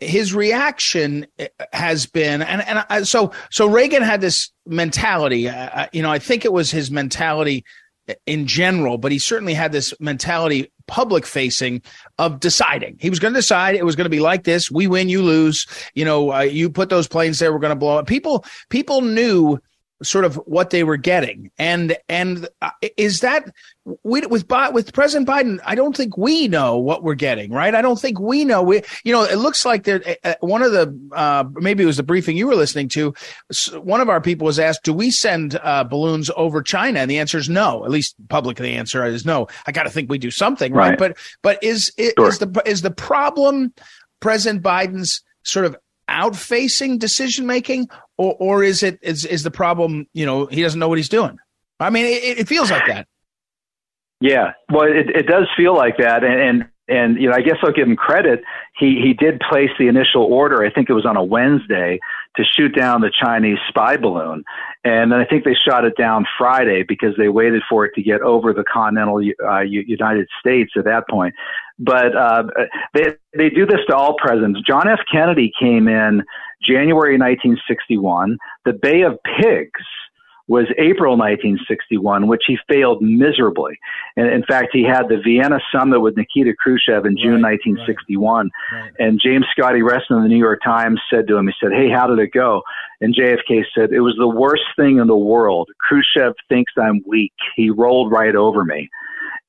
[0.00, 5.86] his reaction eh, has been and and I, so so Reagan had this mentality uh,
[5.92, 7.64] you know I think it was his mentality
[8.26, 11.82] in general but he certainly had this mentality public facing
[12.18, 12.96] of deciding.
[12.98, 15.22] He was going to decide it was going to be like this we win you
[15.22, 18.06] lose you know uh, you put those planes there we're going to blow up.
[18.06, 19.58] People people knew
[20.02, 21.50] sort of what they were getting.
[21.58, 23.52] And and uh, is that
[24.02, 27.74] we with with President Biden I don't think we know what we're getting right?
[27.74, 28.62] I don't think we know.
[28.62, 31.86] We you know it looks like there uh, uh, one of the uh, maybe it
[31.86, 33.14] was the briefing you were listening to
[33.74, 37.00] one of our people was asked do we send uh, balloons over China?
[37.00, 37.84] And the answer is no.
[37.84, 39.48] At least publicly the answer is no.
[39.66, 40.98] I got to think we do something right, right.
[40.98, 42.28] but but is is, sure.
[42.28, 43.72] is the is the problem
[44.20, 45.76] President Biden's sort of
[46.18, 50.06] outfacing decision making, or or is it is is the problem?
[50.12, 51.38] You know, he doesn't know what he's doing.
[51.80, 53.06] I mean, it, it feels like that.
[54.20, 57.56] Yeah, well, it it does feel like that, and, and and you know, I guess
[57.62, 58.42] I'll give him credit.
[58.76, 60.64] He he did place the initial order.
[60.64, 62.00] I think it was on a Wednesday
[62.36, 64.42] to shoot down the Chinese spy balloon,
[64.84, 68.02] and then I think they shot it down Friday because they waited for it to
[68.02, 71.34] get over the continental uh, United States at that point.
[71.78, 72.44] But uh,
[72.94, 74.60] they they do this to all presidents.
[74.66, 75.00] John F.
[75.10, 76.24] Kennedy came in
[76.62, 78.36] January 1961.
[78.64, 79.80] The Bay of Pigs
[80.48, 83.78] was April 1961, which he failed miserably.
[84.16, 88.50] And in fact, he had the Vienna summit with Nikita Khrushchev in June right, 1961.
[88.72, 88.92] Right, right.
[88.98, 91.90] And James Scotty Reston of the New York Times said to him, he said, Hey,
[91.90, 92.62] how did it go?
[93.00, 95.68] And JFK said, It was the worst thing in the world.
[95.86, 97.34] Khrushchev thinks I'm weak.
[97.54, 98.88] He rolled right over me.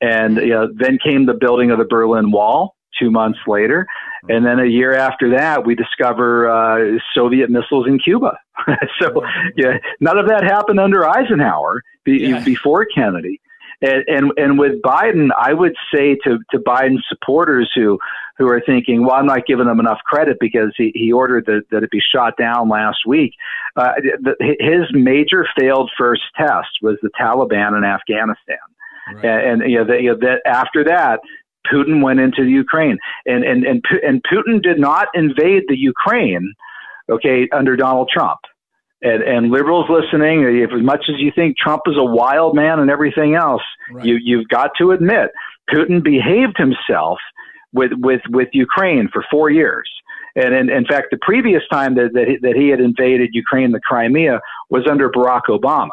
[0.02, 3.86] And you know, then came the building of the Berlin Wall two months later.
[4.28, 8.38] And then a year after that, we discover uh, Soviet missiles in Cuba.
[9.02, 9.22] so,
[9.56, 12.44] yeah, none of that happened under Eisenhower be, yeah.
[12.44, 13.40] before Kennedy.
[13.82, 17.98] And, and and with Biden, I would say to to Biden's supporters who
[18.38, 21.64] who are thinking, well, I'm not giving him enough credit because he, he ordered that,
[21.72, 23.34] that it be shot down last week.
[23.76, 28.58] Uh, the, his major failed first test was the Taliban in Afghanistan.
[29.14, 29.26] Right.
[29.26, 31.20] And, and you know, the, you know that after that,
[31.72, 36.54] Putin went into the Ukraine, and and and and Putin did not invade the Ukraine,
[37.10, 38.40] okay, under Donald Trump.
[39.02, 42.80] And, and liberals listening, if as much as you think Trump is a wild man
[42.80, 44.06] and everything else, right.
[44.06, 45.30] you you've got to admit
[45.74, 47.20] Putin behaved himself
[47.72, 49.90] with with with Ukraine for four years.
[50.36, 53.72] And in, in fact, the previous time that that he, that he had invaded Ukraine,
[53.72, 55.90] the Crimea, was under Barack Obama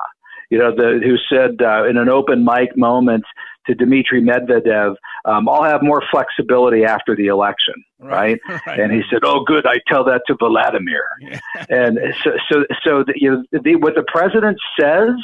[0.51, 3.25] you know, the, who said uh, in an open mic moment
[3.67, 8.41] to Dmitry Medvedev, um, I'll have more flexibility after the election, right?
[8.49, 8.61] right?
[8.67, 8.81] right.
[8.81, 9.67] And he said, "Oh, good.
[9.67, 11.41] I tell that to Vladimir." Yeah.
[11.69, 15.15] And so, so, so the, you know, the, what the president says,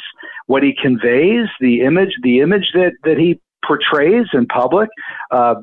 [0.47, 4.89] what he conveys, the image, the image that that he portrays in public,
[5.31, 5.55] uh,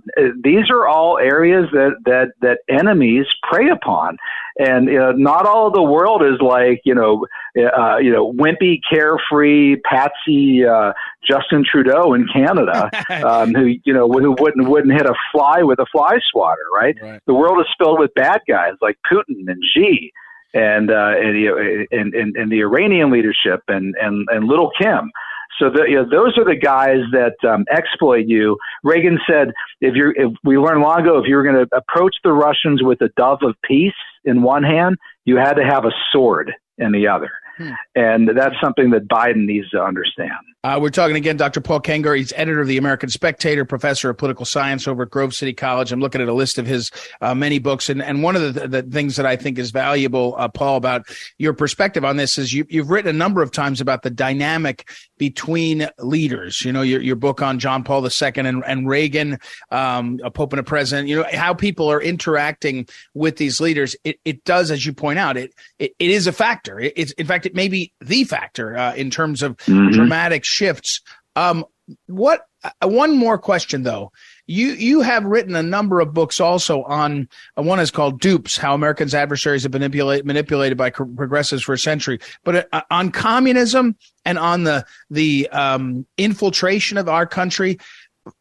[0.43, 4.17] these are all areas that, that, that enemies prey upon.
[4.59, 8.81] And uh, not all of the world is like, you know, uh, you know, wimpy,
[8.91, 10.93] carefree, patsy, uh,
[11.27, 12.91] Justin Trudeau in Canada,
[13.27, 16.97] um, who, you know, who wouldn't, wouldn't hit a fly with a fly swatter, right?
[17.01, 17.21] right?
[17.27, 20.13] The world is filled with bad guys like Putin and Xi
[20.53, 24.71] and, uh, and, you know, and, and, and the Iranian leadership and, and, and little
[24.79, 25.11] Kim.
[25.59, 28.57] So the, you know, those are the guys that um, exploit you.
[28.83, 29.49] Reagan said,
[29.81, 32.83] if you're, if we learned long ago, if you were going to approach the Russians
[32.83, 33.93] with a dove of peace
[34.25, 37.31] in one hand, you had to have a sword in the other.
[37.61, 37.73] Hmm.
[37.95, 40.33] And that's something that Biden needs to understand.
[40.63, 41.63] Uh, we're talking again, Dr.
[41.63, 42.17] Paul Kengor.
[42.17, 45.91] He's editor of the American Spectator, professor of political science over at Grove City College.
[45.91, 46.91] I'm looking at a list of his
[47.23, 50.35] uh, many books, and and one of the, the things that I think is valuable,
[50.37, 51.07] uh, Paul, about
[51.39, 54.91] your perspective on this is you, you've written a number of times about the dynamic
[55.17, 56.63] between leaders.
[56.63, 59.39] You know, your your book on John Paul II and and Reagan,
[59.71, 61.09] um, a pope and a president.
[61.09, 63.97] You know how people are interacting with these leaders.
[64.05, 66.79] It it does, as you point out, it it, it is a factor.
[66.79, 69.91] It, it's in fact it may be the factor uh, in terms of mm-hmm.
[69.91, 71.01] dramatic shifts.
[71.35, 71.65] Um,
[72.07, 74.13] what uh, one more question though?
[74.47, 78.57] You you have written a number of books also on uh, one is called Dupes:
[78.57, 82.21] How Americans' Adversaries Have Been manipulate, manipulated by co- progressives for a century.
[82.45, 87.79] But uh, on communism and on the the um, infiltration of our country,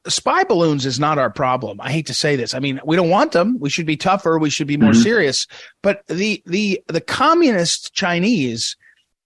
[0.08, 1.80] spy balloons is not our problem.
[1.82, 2.54] I hate to say this.
[2.54, 3.58] I mean, we don't want them.
[3.60, 4.38] We should be tougher.
[4.38, 5.02] We should be more mm-hmm.
[5.02, 5.48] serious.
[5.82, 8.76] But the the the communist Chinese,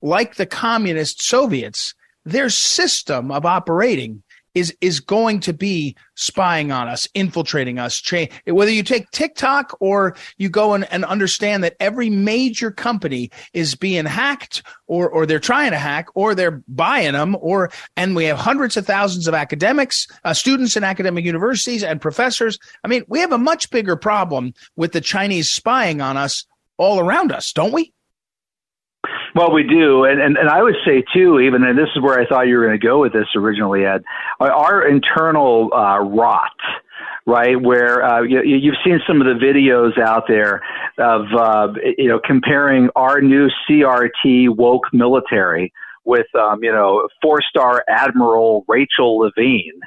[0.04, 4.22] like the communist Soviets, their system of operating
[4.54, 8.00] is is going to be spying on us, infiltrating us.
[8.00, 13.32] Cha- whether you take TikTok or you go and, and understand that every major company
[13.54, 18.16] is being hacked, or or they're trying to hack, or they're buying them, or and
[18.16, 22.60] we have hundreds of thousands of academics, uh, students in academic universities, and professors.
[22.84, 26.46] I mean, we have a much bigger problem with the Chinese spying on us
[26.78, 27.94] all around us, don't we?
[29.36, 32.20] Well, we do, and, and and I would say too, even and this is where
[32.20, 34.04] I thought you were going to go with this originally, Ed.
[34.40, 36.52] Our internal uh, rot,
[37.26, 37.60] right?
[37.60, 40.62] Where uh, you, you've seen some of the videos out there
[40.98, 45.74] of uh, you know comparing our new CRT woke military
[46.06, 49.82] with um, you know four star Admiral Rachel Levine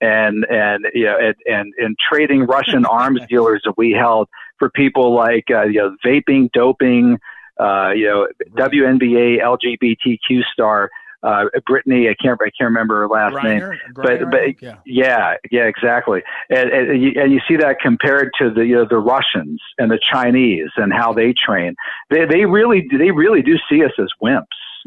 [0.00, 4.28] and and you know and and, and trading Russian arms dealers that we held
[4.58, 7.18] for people like uh, you know vaping, doping,
[7.58, 10.90] uh, you know, WNBA LGBTQ star
[11.22, 12.08] uh, Brittney.
[12.10, 14.76] I can't I can't remember her last Griner, name, Griner, but but yeah.
[14.86, 16.22] yeah, yeah, exactly.
[16.48, 19.90] And, and, you, and you see that compared to the you know, the Russians and
[19.90, 21.74] the Chinese and how they train.
[22.10, 24.44] They they really they really do see us as wimps.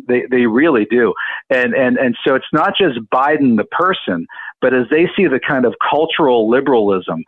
[0.08, 1.14] They they really do.
[1.50, 4.26] And and and so it's not just Biden the person,
[4.62, 7.24] but as they see the kind of cultural liberalism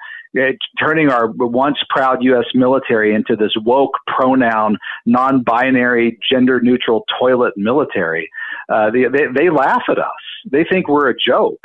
[0.79, 2.45] turning our once proud U.S.
[2.53, 8.29] military into this woke pronoun, non-binary, gender-neutral toilet military.
[8.69, 10.05] Uh, they, they, they laugh at us.
[10.51, 11.61] They think we're a joke.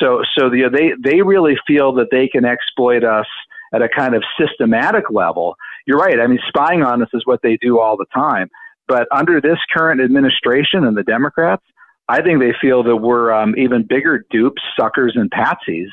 [0.00, 3.26] So so the, they they really feel that they can exploit us
[3.72, 5.56] at a kind of systematic level.
[5.86, 6.18] You're right.
[6.18, 8.48] I mean, spying on us is what they do all the time.
[8.88, 11.62] But under this current administration and the Democrats,
[12.08, 15.88] I think they feel that we're um, even bigger dupes, suckers, and patsies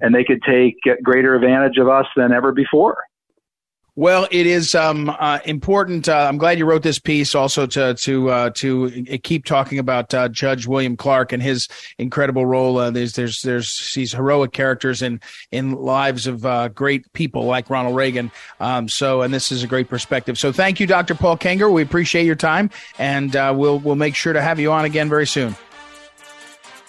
[0.00, 2.96] and they could take greater advantage of us than ever before.
[3.94, 6.08] Well, it is um, uh, important.
[6.08, 8.90] Uh, I'm glad you wrote this piece, also to to uh, to
[9.22, 11.68] keep talking about uh, Judge William Clark and his
[11.98, 12.78] incredible role.
[12.78, 17.68] Uh, there's there's there's these heroic characters in in lives of uh, great people like
[17.68, 18.32] Ronald Reagan.
[18.60, 20.38] Um, so, and this is a great perspective.
[20.38, 21.14] So, thank you, Dr.
[21.14, 21.70] Paul Kengor.
[21.70, 25.26] We appreciate your time, and we'll we'll make sure to have you on again very
[25.26, 25.54] soon.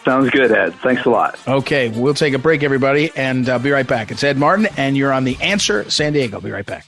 [0.03, 0.75] Sounds good, Ed.
[0.75, 1.39] Thanks a lot.
[1.47, 4.11] Okay, we'll take a break, everybody, and uh, be right back.
[4.11, 6.41] It's Ed Martin, and you're on The Answer San Diego.
[6.41, 6.85] Be right back.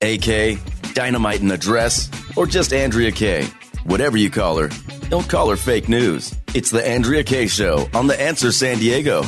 [0.00, 0.58] AK,
[0.94, 3.48] Dynamite in the Dress, or just Andrea Kaye.
[3.84, 4.68] Whatever you call her,
[5.08, 6.34] don't call her fake news.
[6.54, 9.24] It's The Andrea Kaye Show on The Answer San Diego.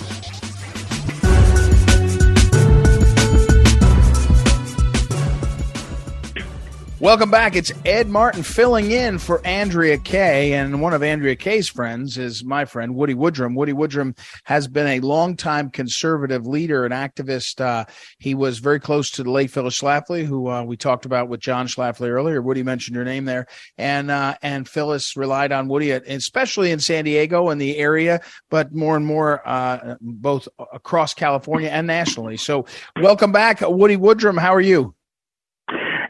[7.10, 7.56] Welcome back.
[7.56, 12.44] It's Ed Martin filling in for Andrea Kaye, And one of Andrea Kaye's friends is
[12.44, 13.56] my friend, Woody Woodrum.
[13.56, 17.60] Woody Woodrum has been a longtime conservative leader and activist.
[17.60, 17.84] Uh,
[18.20, 21.40] he was very close to the late Phyllis Schlafly, who uh, we talked about with
[21.40, 22.40] John Schlafly earlier.
[22.40, 23.48] Woody mentioned your name there.
[23.76, 28.20] And, uh, and Phyllis relied on Woody, especially in San Diego and the area,
[28.50, 32.36] but more and more uh, both across California and nationally.
[32.36, 32.66] So
[33.00, 34.38] welcome back, Woody Woodrum.
[34.38, 34.94] How are you?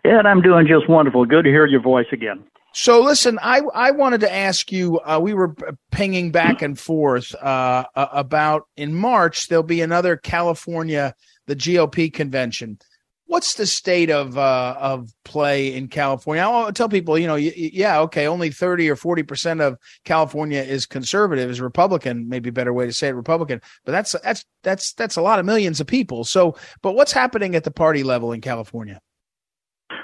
[0.04, 1.24] Ed, I'm doing just wonderful.
[1.24, 2.44] Good to hear your voice again.
[2.72, 5.00] So listen, I I wanted to ask you.
[5.00, 5.56] Uh, we were
[5.90, 11.14] pinging back and forth uh, about in March there'll be another California
[11.46, 12.78] the GOP convention.
[13.26, 16.42] What's the state of uh, of play in California?
[16.42, 20.86] I'll tell people, you know, yeah, okay, only thirty or forty percent of California is
[20.86, 22.28] conservative, is Republican.
[22.28, 23.60] Maybe a better way to say it, Republican.
[23.84, 26.24] But that's that's that's that's a lot of millions of people.
[26.24, 29.00] So, but what's happening at the party level in California?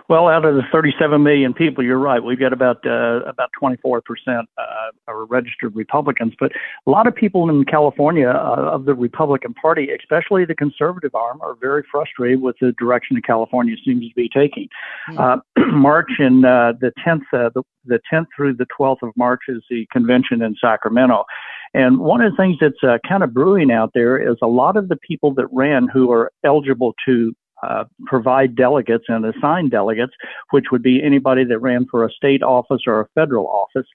[0.09, 2.23] Well, out of the 37 million people, you're right.
[2.23, 6.35] We've got about uh, about 24 percent uh, are registered Republicans.
[6.39, 6.53] But
[6.87, 11.41] a lot of people in California uh, of the Republican Party, especially the conservative arm,
[11.43, 14.69] are very frustrated with the direction that California seems to be taking.
[15.07, 15.19] Hmm.
[15.19, 15.37] Uh,
[15.73, 19.63] March and uh, the 10th, uh, the, the 10th through the 12th of March is
[19.69, 21.25] the convention in Sacramento.
[21.75, 24.77] And one of the things that's uh, kind of brewing out there is a lot
[24.77, 30.13] of the people that ran who are eligible to uh, provide delegates and assign delegates,
[30.51, 33.87] which would be anybody that ran for a state office or a federal office.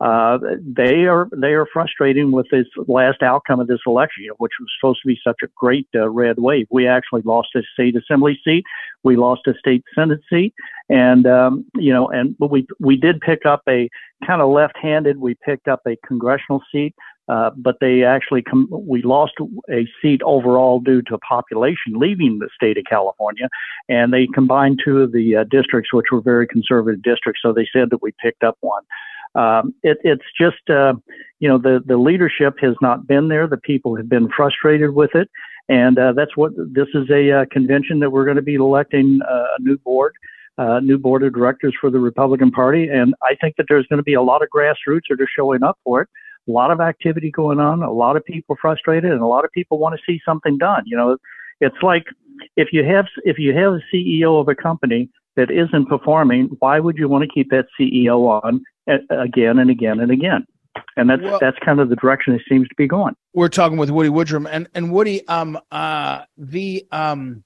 [0.00, 4.70] Uh, they are they are frustrating with this last outcome of this election, which was
[4.80, 6.66] supposed to be such a great uh, red wave.
[6.70, 8.64] We actually lost a state assembly seat,
[9.02, 10.54] we lost a state senate seat,
[10.88, 13.90] and um, you know, and but we we did pick up a
[14.26, 15.18] kind of left-handed.
[15.18, 16.94] We picked up a congressional seat
[17.30, 19.34] uh, but they actually com- we lost
[19.70, 23.48] a seat overall due to population leaving the state of California,
[23.88, 27.40] and they combined two of the uh, districts, which were very conservative districts.
[27.40, 28.82] So they said that we picked up one.
[29.36, 30.94] Um, it, it's just uh,
[31.38, 33.46] you know the the leadership has not been there.
[33.46, 35.30] The people have been frustrated with it,
[35.68, 39.20] and uh, that's what this is a uh, convention that we're going to be electing
[39.28, 40.14] a new board.
[40.58, 43.98] Uh, new board of directors for the Republican Party, and I think that there's going
[43.98, 46.08] to be a lot of grassroots that are showing up for it
[46.48, 49.50] a lot of activity going on, a lot of people frustrated, and a lot of
[49.52, 50.82] people want to see something done.
[50.86, 51.16] You know,
[51.60, 52.04] it's like
[52.56, 56.80] if you have if you have a CEO of a company that isn't performing, why
[56.80, 58.62] would you want to keep that CEO on
[59.10, 60.46] again and again and again?
[60.96, 63.14] And that's well, that's kind of the direction it seems to be going.
[63.34, 67.44] We're talking with Woody Woodrum, and and Woody, um, uh, the um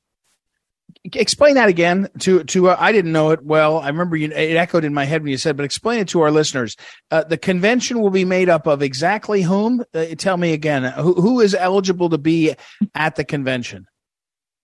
[1.12, 3.78] explain that again to to uh, I didn't know it well.
[3.78, 6.20] I remember you, it echoed in my head when you said, but explain it to
[6.22, 6.76] our listeners.
[7.10, 9.84] Uh, the convention will be made up of exactly whom?
[9.92, 10.84] Uh, tell me again.
[10.84, 12.54] Who, who is eligible to be
[12.94, 13.86] at the convention?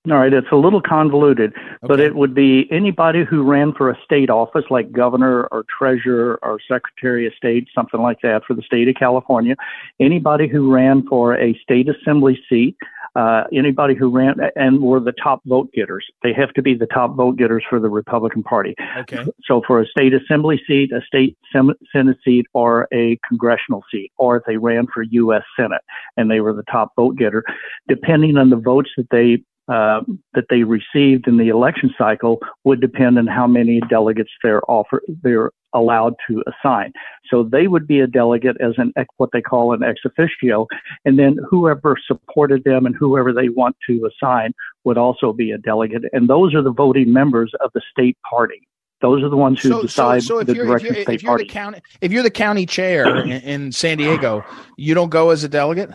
[0.09, 1.77] All right, it's a little convoluted, okay.
[1.83, 6.39] but it would be anybody who ran for a state office like governor or treasurer
[6.43, 9.57] or secretary of state, something like that for the state of California.
[10.01, 12.79] Anybody who ran for a state assembly seat,
[13.15, 16.07] uh, anybody who ran and were the top vote getters.
[16.23, 18.75] They have to be the top vote getters for the Republican Party.
[19.01, 19.27] Okay.
[19.45, 24.39] So for a state assembly seat, a state senate seat, or a congressional seat, or
[24.39, 25.43] if they ran for U.S.
[25.59, 25.83] Senate
[26.17, 27.45] and they were the top vote getter,
[27.87, 30.01] depending on the votes that they uh,
[30.35, 35.01] that they received in the election cycle would depend on how many delegates they're offer
[35.23, 36.93] they're allowed to assign.
[37.31, 40.67] So they would be a delegate as an what they call an ex officio,
[41.05, 44.53] and then whoever supported them and whoever they want to assign
[44.83, 46.03] would also be a delegate.
[46.13, 48.67] And those are the voting members of the state party.
[49.01, 51.47] Those are the ones who so, decide so, so the direction of the state party.
[51.47, 54.45] County, if you're the county chair in, in San Diego,
[54.77, 55.91] you don't go as a delegate.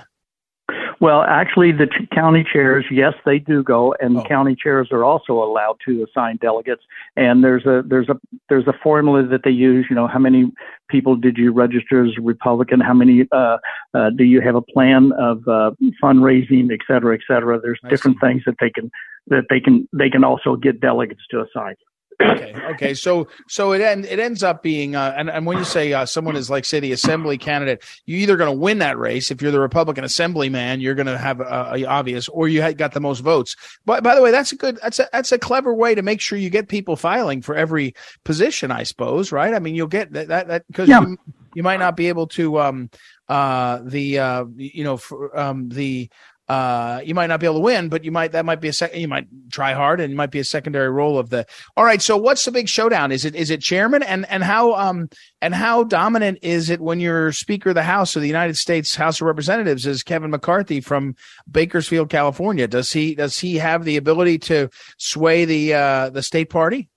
[1.05, 4.23] Well, actually, the t- county chairs, yes, they do go, and oh.
[4.23, 6.81] county chairs are also allowed to assign delegates.
[7.15, 9.85] And there's a there's a there's a formula that they use.
[9.87, 10.51] You know, how many
[10.89, 12.79] people did you register as Republican?
[12.79, 13.57] How many uh,
[13.93, 17.61] uh, do you have a plan of uh, fundraising, et cetera, et cetera?
[17.61, 18.25] There's I different see.
[18.25, 18.89] things that they can
[19.27, 21.75] that they can they can also get delegates to assign
[22.21, 22.93] okay okay.
[22.93, 26.05] So so it end, it ends up being uh, and, and when you say uh,
[26.05, 29.41] someone is like say the assembly candidate you're either going to win that race if
[29.41, 32.99] you're the republican assemblyman you're going to have uh, a obvious or you got the
[32.99, 33.55] most votes.
[33.85, 36.21] But by the way that's a good that's a that's a clever way to make
[36.21, 37.93] sure you get people filing for every
[38.23, 39.53] position i suppose right?
[39.53, 41.01] I mean you'll get that that because yeah.
[41.01, 41.17] you,
[41.55, 42.89] you might not be able to um
[43.29, 46.09] uh the uh you know for um the
[46.47, 48.73] uh, you might not be able to win, but you might that might be a
[48.73, 48.99] second.
[48.99, 51.45] You might try hard, and it might be a secondary role of the.
[51.75, 53.11] All right, so what's the big showdown?
[53.11, 55.09] Is it is it chairman and and how um
[55.41, 58.95] and how dominant is it when you're Speaker of the House of the United States
[58.95, 61.15] House of Representatives is Kevin McCarthy from
[61.49, 62.67] Bakersfield, California?
[62.67, 66.89] Does he does he have the ability to sway the uh, the state party?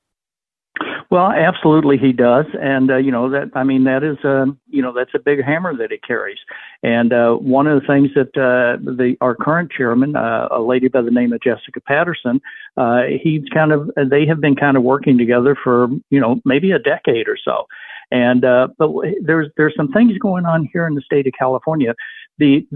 [1.10, 3.50] Well, absolutely, he does, and uh, you know that.
[3.54, 6.36] I mean, that is, uh, you know, that's a big hammer that he carries.
[6.82, 10.88] And uh, one of the things that uh, the our current chairman, uh, a lady
[10.88, 12.42] by the name of Jessica Patterson,
[12.76, 16.72] uh, he's kind of they have been kind of working together for you know maybe
[16.72, 17.64] a decade or so.
[18.10, 18.90] And uh, but
[19.22, 21.94] there's there's some things going on here in the state of California.
[22.36, 22.66] The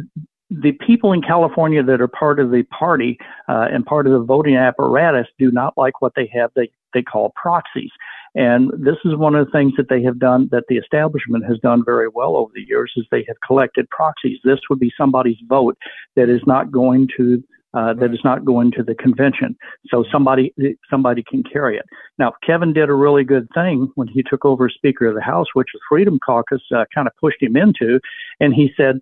[0.60, 3.18] the people in California that are part of the party
[3.48, 7.02] uh, and part of the voting apparatus do not like what they have they, they
[7.02, 7.90] call proxies.
[8.34, 11.58] And this is one of the things that they have done, that the establishment has
[11.58, 14.38] done very well over the years, is they have collected proxies.
[14.44, 15.76] This would be somebody's vote
[16.16, 17.42] that is not going to
[17.74, 19.56] uh, that is not going to the convention.
[19.88, 20.52] So somebody
[20.90, 21.86] somebody can carry it.
[22.18, 25.46] Now Kevin did a really good thing when he took over Speaker of the House,
[25.54, 27.98] which the Freedom Caucus uh, kind of pushed him into,
[28.40, 29.00] and he said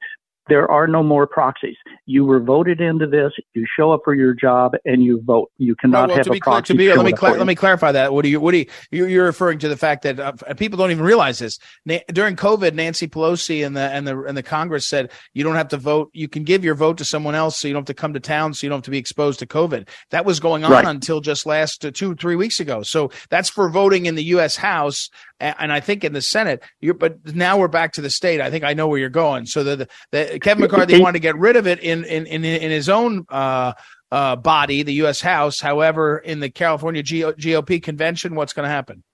[0.51, 1.77] there are no more proxies.
[2.05, 3.33] You were voted into this.
[3.55, 5.51] You show up for your job and you vote.
[5.57, 6.75] You cannot well, have to a clear, proxy.
[6.75, 8.13] be, let me showing up cla- for let me clarify that.
[8.13, 10.77] What do you what do you you're, you're referring to the fact that uh, people
[10.77, 14.43] don't even realize this Na- during COVID, Nancy Pelosi and the and the and the
[14.43, 16.11] Congress said you don't have to vote.
[16.13, 18.21] You can give your vote to someone else, so you don't have to come to
[18.21, 19.89] town, so you don't have to be exposed to COVID.
[20.11, 20.85] That was going on Right.
[20.85, 22.83] until just last uh, two three weeks ago.
[22.83, 24.57] So that's for voting in the U.S.
[24.57, 25.09] House
[25.41, 26.63] and, I think in the Senate.
[26.99, 28.41] But now we're back to the state.
[28.41, 29.47] I think I know where you're going.
[29.47, 32.71] So the, the, Kevin McCarthy wanted to get rid of it in in in, in
[32.71, 33.25] his own.
[33.29, 33.73] Uh,
[34.13, 35.21] uh, body, the U.S.
[35.21, 35.61] House.
[35.61, 39.05] However, in the California GOP convention, what's going to happen?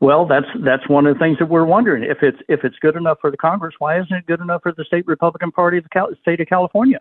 [0.00, 2.02] Well, that's that's one of the things that we're wondering.
[2.02, 4.72] If it's if it's good enough for the Congress, why isn't it good enough for
[4.72, 6.98] the state Republican Party of the Cal- state of California?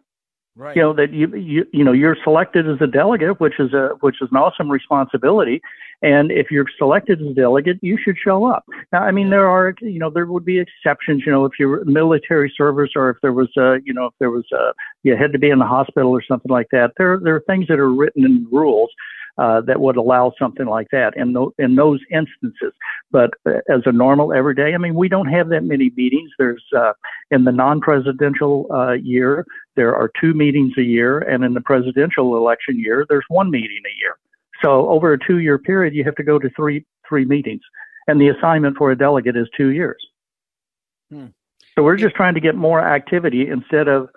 [0.57, 0.73] Right.
[0.73, 3.89] You know that you you you know you're selected as a delegate, which is a
[3.99, 5.61] which is an awesome responsibility.
[6.01, 8.65] And if you're selected as a delegate, you should show up.
[8.93, 11.23] Now, I mean, there are you know there would be exceptions.
[11.25, 14.31] You know, if you're military service or if there was a you know if there
[14.31, 16.91] was a you had to be in the hospital or something like that.
[16.97, 18.91] There there are things that are written in rules
[19.37, 22.73] uh, that would allow something like that in, in those instances.
[23.11, 26.31] But uh, as a normal everyday, I mean, we don't have that many meetings.
[26.37, 26.93] There's uh,
[27.31, 32.37] in the non-presidential uh, year, there are two meetings a year, and in the presidential
[32.37, 34.15] election year, there's one meeting a year.
[34.63, 37.61] So over a two-year period, you have to go to three three meetings,
[38.07, 40.01] and the assignment for a delegate is two years.
[41.11, 41.27] Hmm.
[41.75, 44.09] So we're just trying to get more activity instead of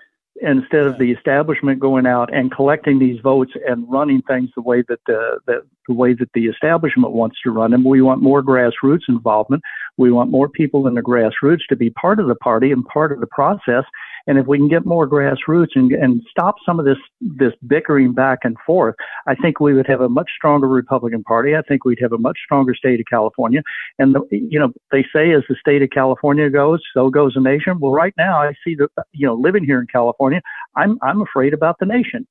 [0.42, 4.82] instead of the establishment going out and collecting these votes and running things the way
[4.88, 7.82] that the, the the way that the establishment wants to run them.
[7.82, 9.62] We want more grassroots involvement.
[9.96, 13.10] We want more people in the grassroots to be part of the party and part
[13.10, 13.84] of the process.
[14.26, 18.12] And if we can get more grassroots and, and stop some of this this bickering
[18.12, 18.94] back and forth,
[19.26, 21.54] I think we would have a much stronger Republican Party.
[21.56, 23.62] I think we'd have a much stronger state of California.
[23.98, 27.40] And the, you know, they say as the state of California goes, so goes the
[27.40, 27.78] nation.
[27.80, 30.40] Well, right now I see the you know living here in California,
[30.76, 32.26] I'm I'm afraid about the nation.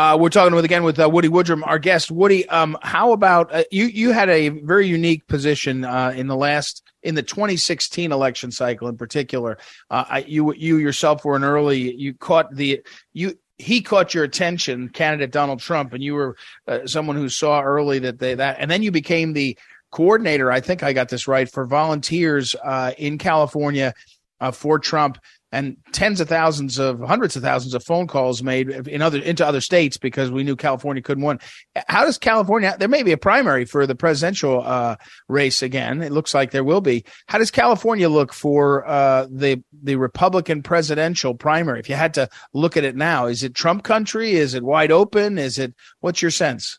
[0.00, 2.10] Uh, we're talking with again with uh, Woody Woodrum, our guest.
[2.10, 3.84] Woody, um, how about uh, you?
[3.84, 8.88] You had a very unique position uh, in the last in the 2016 election cycle,
[8.88, 9.58] in particular.
[9.90, 11.94] Uh, I, you you yourself were an early.
[11.94, 12.82] You caught the
[13.12, 13.38] you.
[13.58, 16.34] He caught your attention, candidate Donald Trump, and you were
[16.66, 19.58] uh, someone who saw early that they that, and then you became the
[19.90, 20.50] coordinator.
[20.50, 22.56] I think I got this right for volunteers
[22.96, 23.92] in California
[24.54, 25.18] for Trump
[25.52, 29.46] and tens of thousands of hundreds of thousands of phone calls made in other into
[29.46, 31.40] other states because we knew California couldn't win.
[31.88, 32.76] How does California?
[32.78, 34.96] There may be a primary for the presidential uh,
[35.28, 36.02] race again.
[36.02, 37.04] It looks like there will be.
[37.26, 41.80] How does California look for uh, the the Republican presidential primary?
[41.80, 44.32] If you had to look at it now, is it Trump country?
[44.32, 45.38] Is it wide open?
[45.38, 46.78] Is it what's your sense?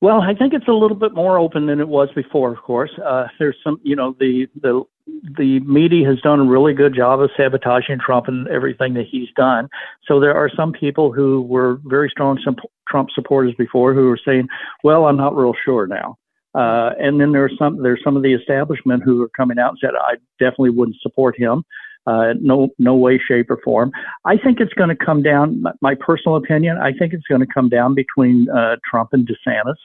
[0.00, 2.52] Well, I think it's a little bit more open than it was before.
[2.52, 6.72] Of course, uh, there's some, you know, the the the media has done a really
[6.72, 9.68] good job of sabotaging Trump and everything that he's done.
[10.06, 12.38] So there are some people who were very strong
[12.88, 14.48] Trump supporters before who are saying,
[14.82, 16.16] "Well, I'm not real sure now."
[16.54, 19.78] Uh, and then there's some there's some of the establishment who are coming out and
[19.80, 21.64] said, "I definitely wouldn't support him."
[22.06, 23.90] Uh, no, no way, shape, or form.
[24.26, 25.64] I think it's going to come down.
[25.80, 26.76] My, personal opinion.
[26.76, 29.76] I think it's going to come down between uh, Trump and DeSantis,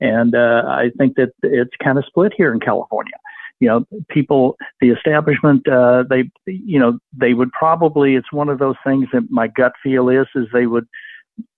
[0.00, 3.12] and uh, I think that it's kind of split here in California.
[3.60, 8.14] You know, people, the establishment, uh, they, you know, they would probably.
[8.14, 10.86] It's one of those things that my gut feel is, is they would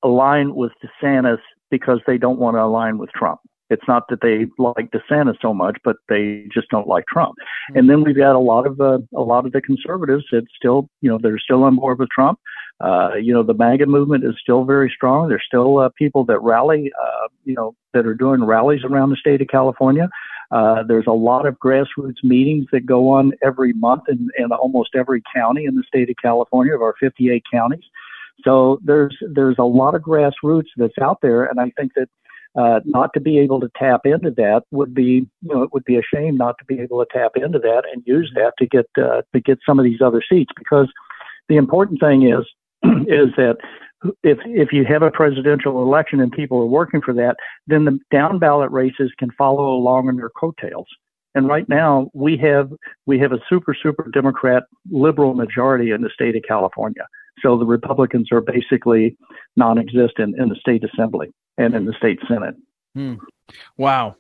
[0.03, 1.41] align with DeSantis
[1.71, 3.41] because they don't want to align with Trump.
[3.71, 7.35] It's not that they like DeSantis so much, but they just don't like Trump.
[7.39, 7.79] Mm-hmm.
[7.79, 10.89] And then we've got a lot of uh, a lot of the conservatives that still,
[11.03, 12.39] you know, they're still on board with Trump.
[12.81, 15.29] Uh, you know, the MAGA movement is still very strong.
[15.29, 19.17] There's still uh, people that rally, uh, you know, that are doing rallies around the
[19.17, 20.09] state of California.
[20.51, 24.91] Uh, there's a lot of grassroots meetings that go on every month in, in almost
[24.95, 27.85] every county in the state of California of our 58 counties.
[28.45, 32.09] So there's there's a lot of grassroots that's out there, and I think that
[32.57, 35.85] uh, not to be able to tap into that would be, you know, it would
[35.85, 38.67] be a shame not to be able to tap into that and use that to
[38.67, 40.53] get uh, to get some of these other seats.
[40.57, 40.89] Because
[41.49, 42.47] the important thing is
[43.09, 43.57] is that
[44.23, 47.99] if if you have a presidential election and people are working for that, then the
[48.11, 50.87] down ballot races can follow along on their coattails.
[51.35, 52.71] And right now we have
[53.07, 57.07] we have a super super Democrat liberal majority in the state of California.
[57.43, 59.17] So the Republicans are basically
[59.57, 62.57] non-existent in the state assembly and in the state senate.
[62.95, 63.15] Hmm.
[63.77, 64.17] Wow.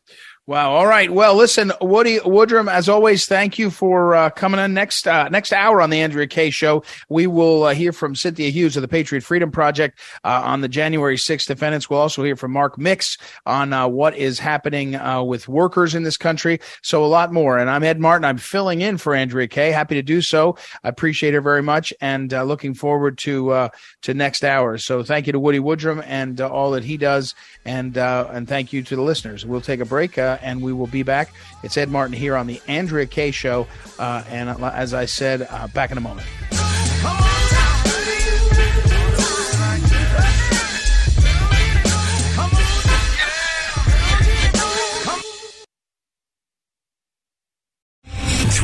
[0.49, 0.73] Wow.
[0.73, 1.11] All right.
[1.11, 5.53] Well, listen, Woody Woodrum, as always, thank you for uh, coming on next uh, next
[5.53, 6.85] hour on the Andrea Kaye Show.
[7.11, 10.69] We will uh, hear from Cynthia Hughes of the Patriot Freedom Project uh, on the
[10.69, 11.91] January 6th defendants.
[11.91, 16.03] We'll also hear from Mark Mix on uh, what is happening uh, with workers in
[16.03, 16.61] this country.
[16.81, 17.59] So a lot more.
[17.59, 18.25] And I'm Ed Martin.
[18.25, 19.71] I'm filling in for Andrea Kaye.
[19.71, 20.57] Happy to do so.
[20.83, 23.69] I appreciate her very much and looking forward to
[24.01, 24.79] to next hour.
[24.79, 27.35] So thank you to Woody Woodrum and all that he does,
[27.67, 29.18] and and thank you to the listeners.
[29.25, 31.33] We'll take a break and we will be back.
[31.63, 33.67] It's Ed Martin here on the Andrea Kaye Show.
[33.99, 36.27] Uh, and as I said, uh, back in a moment.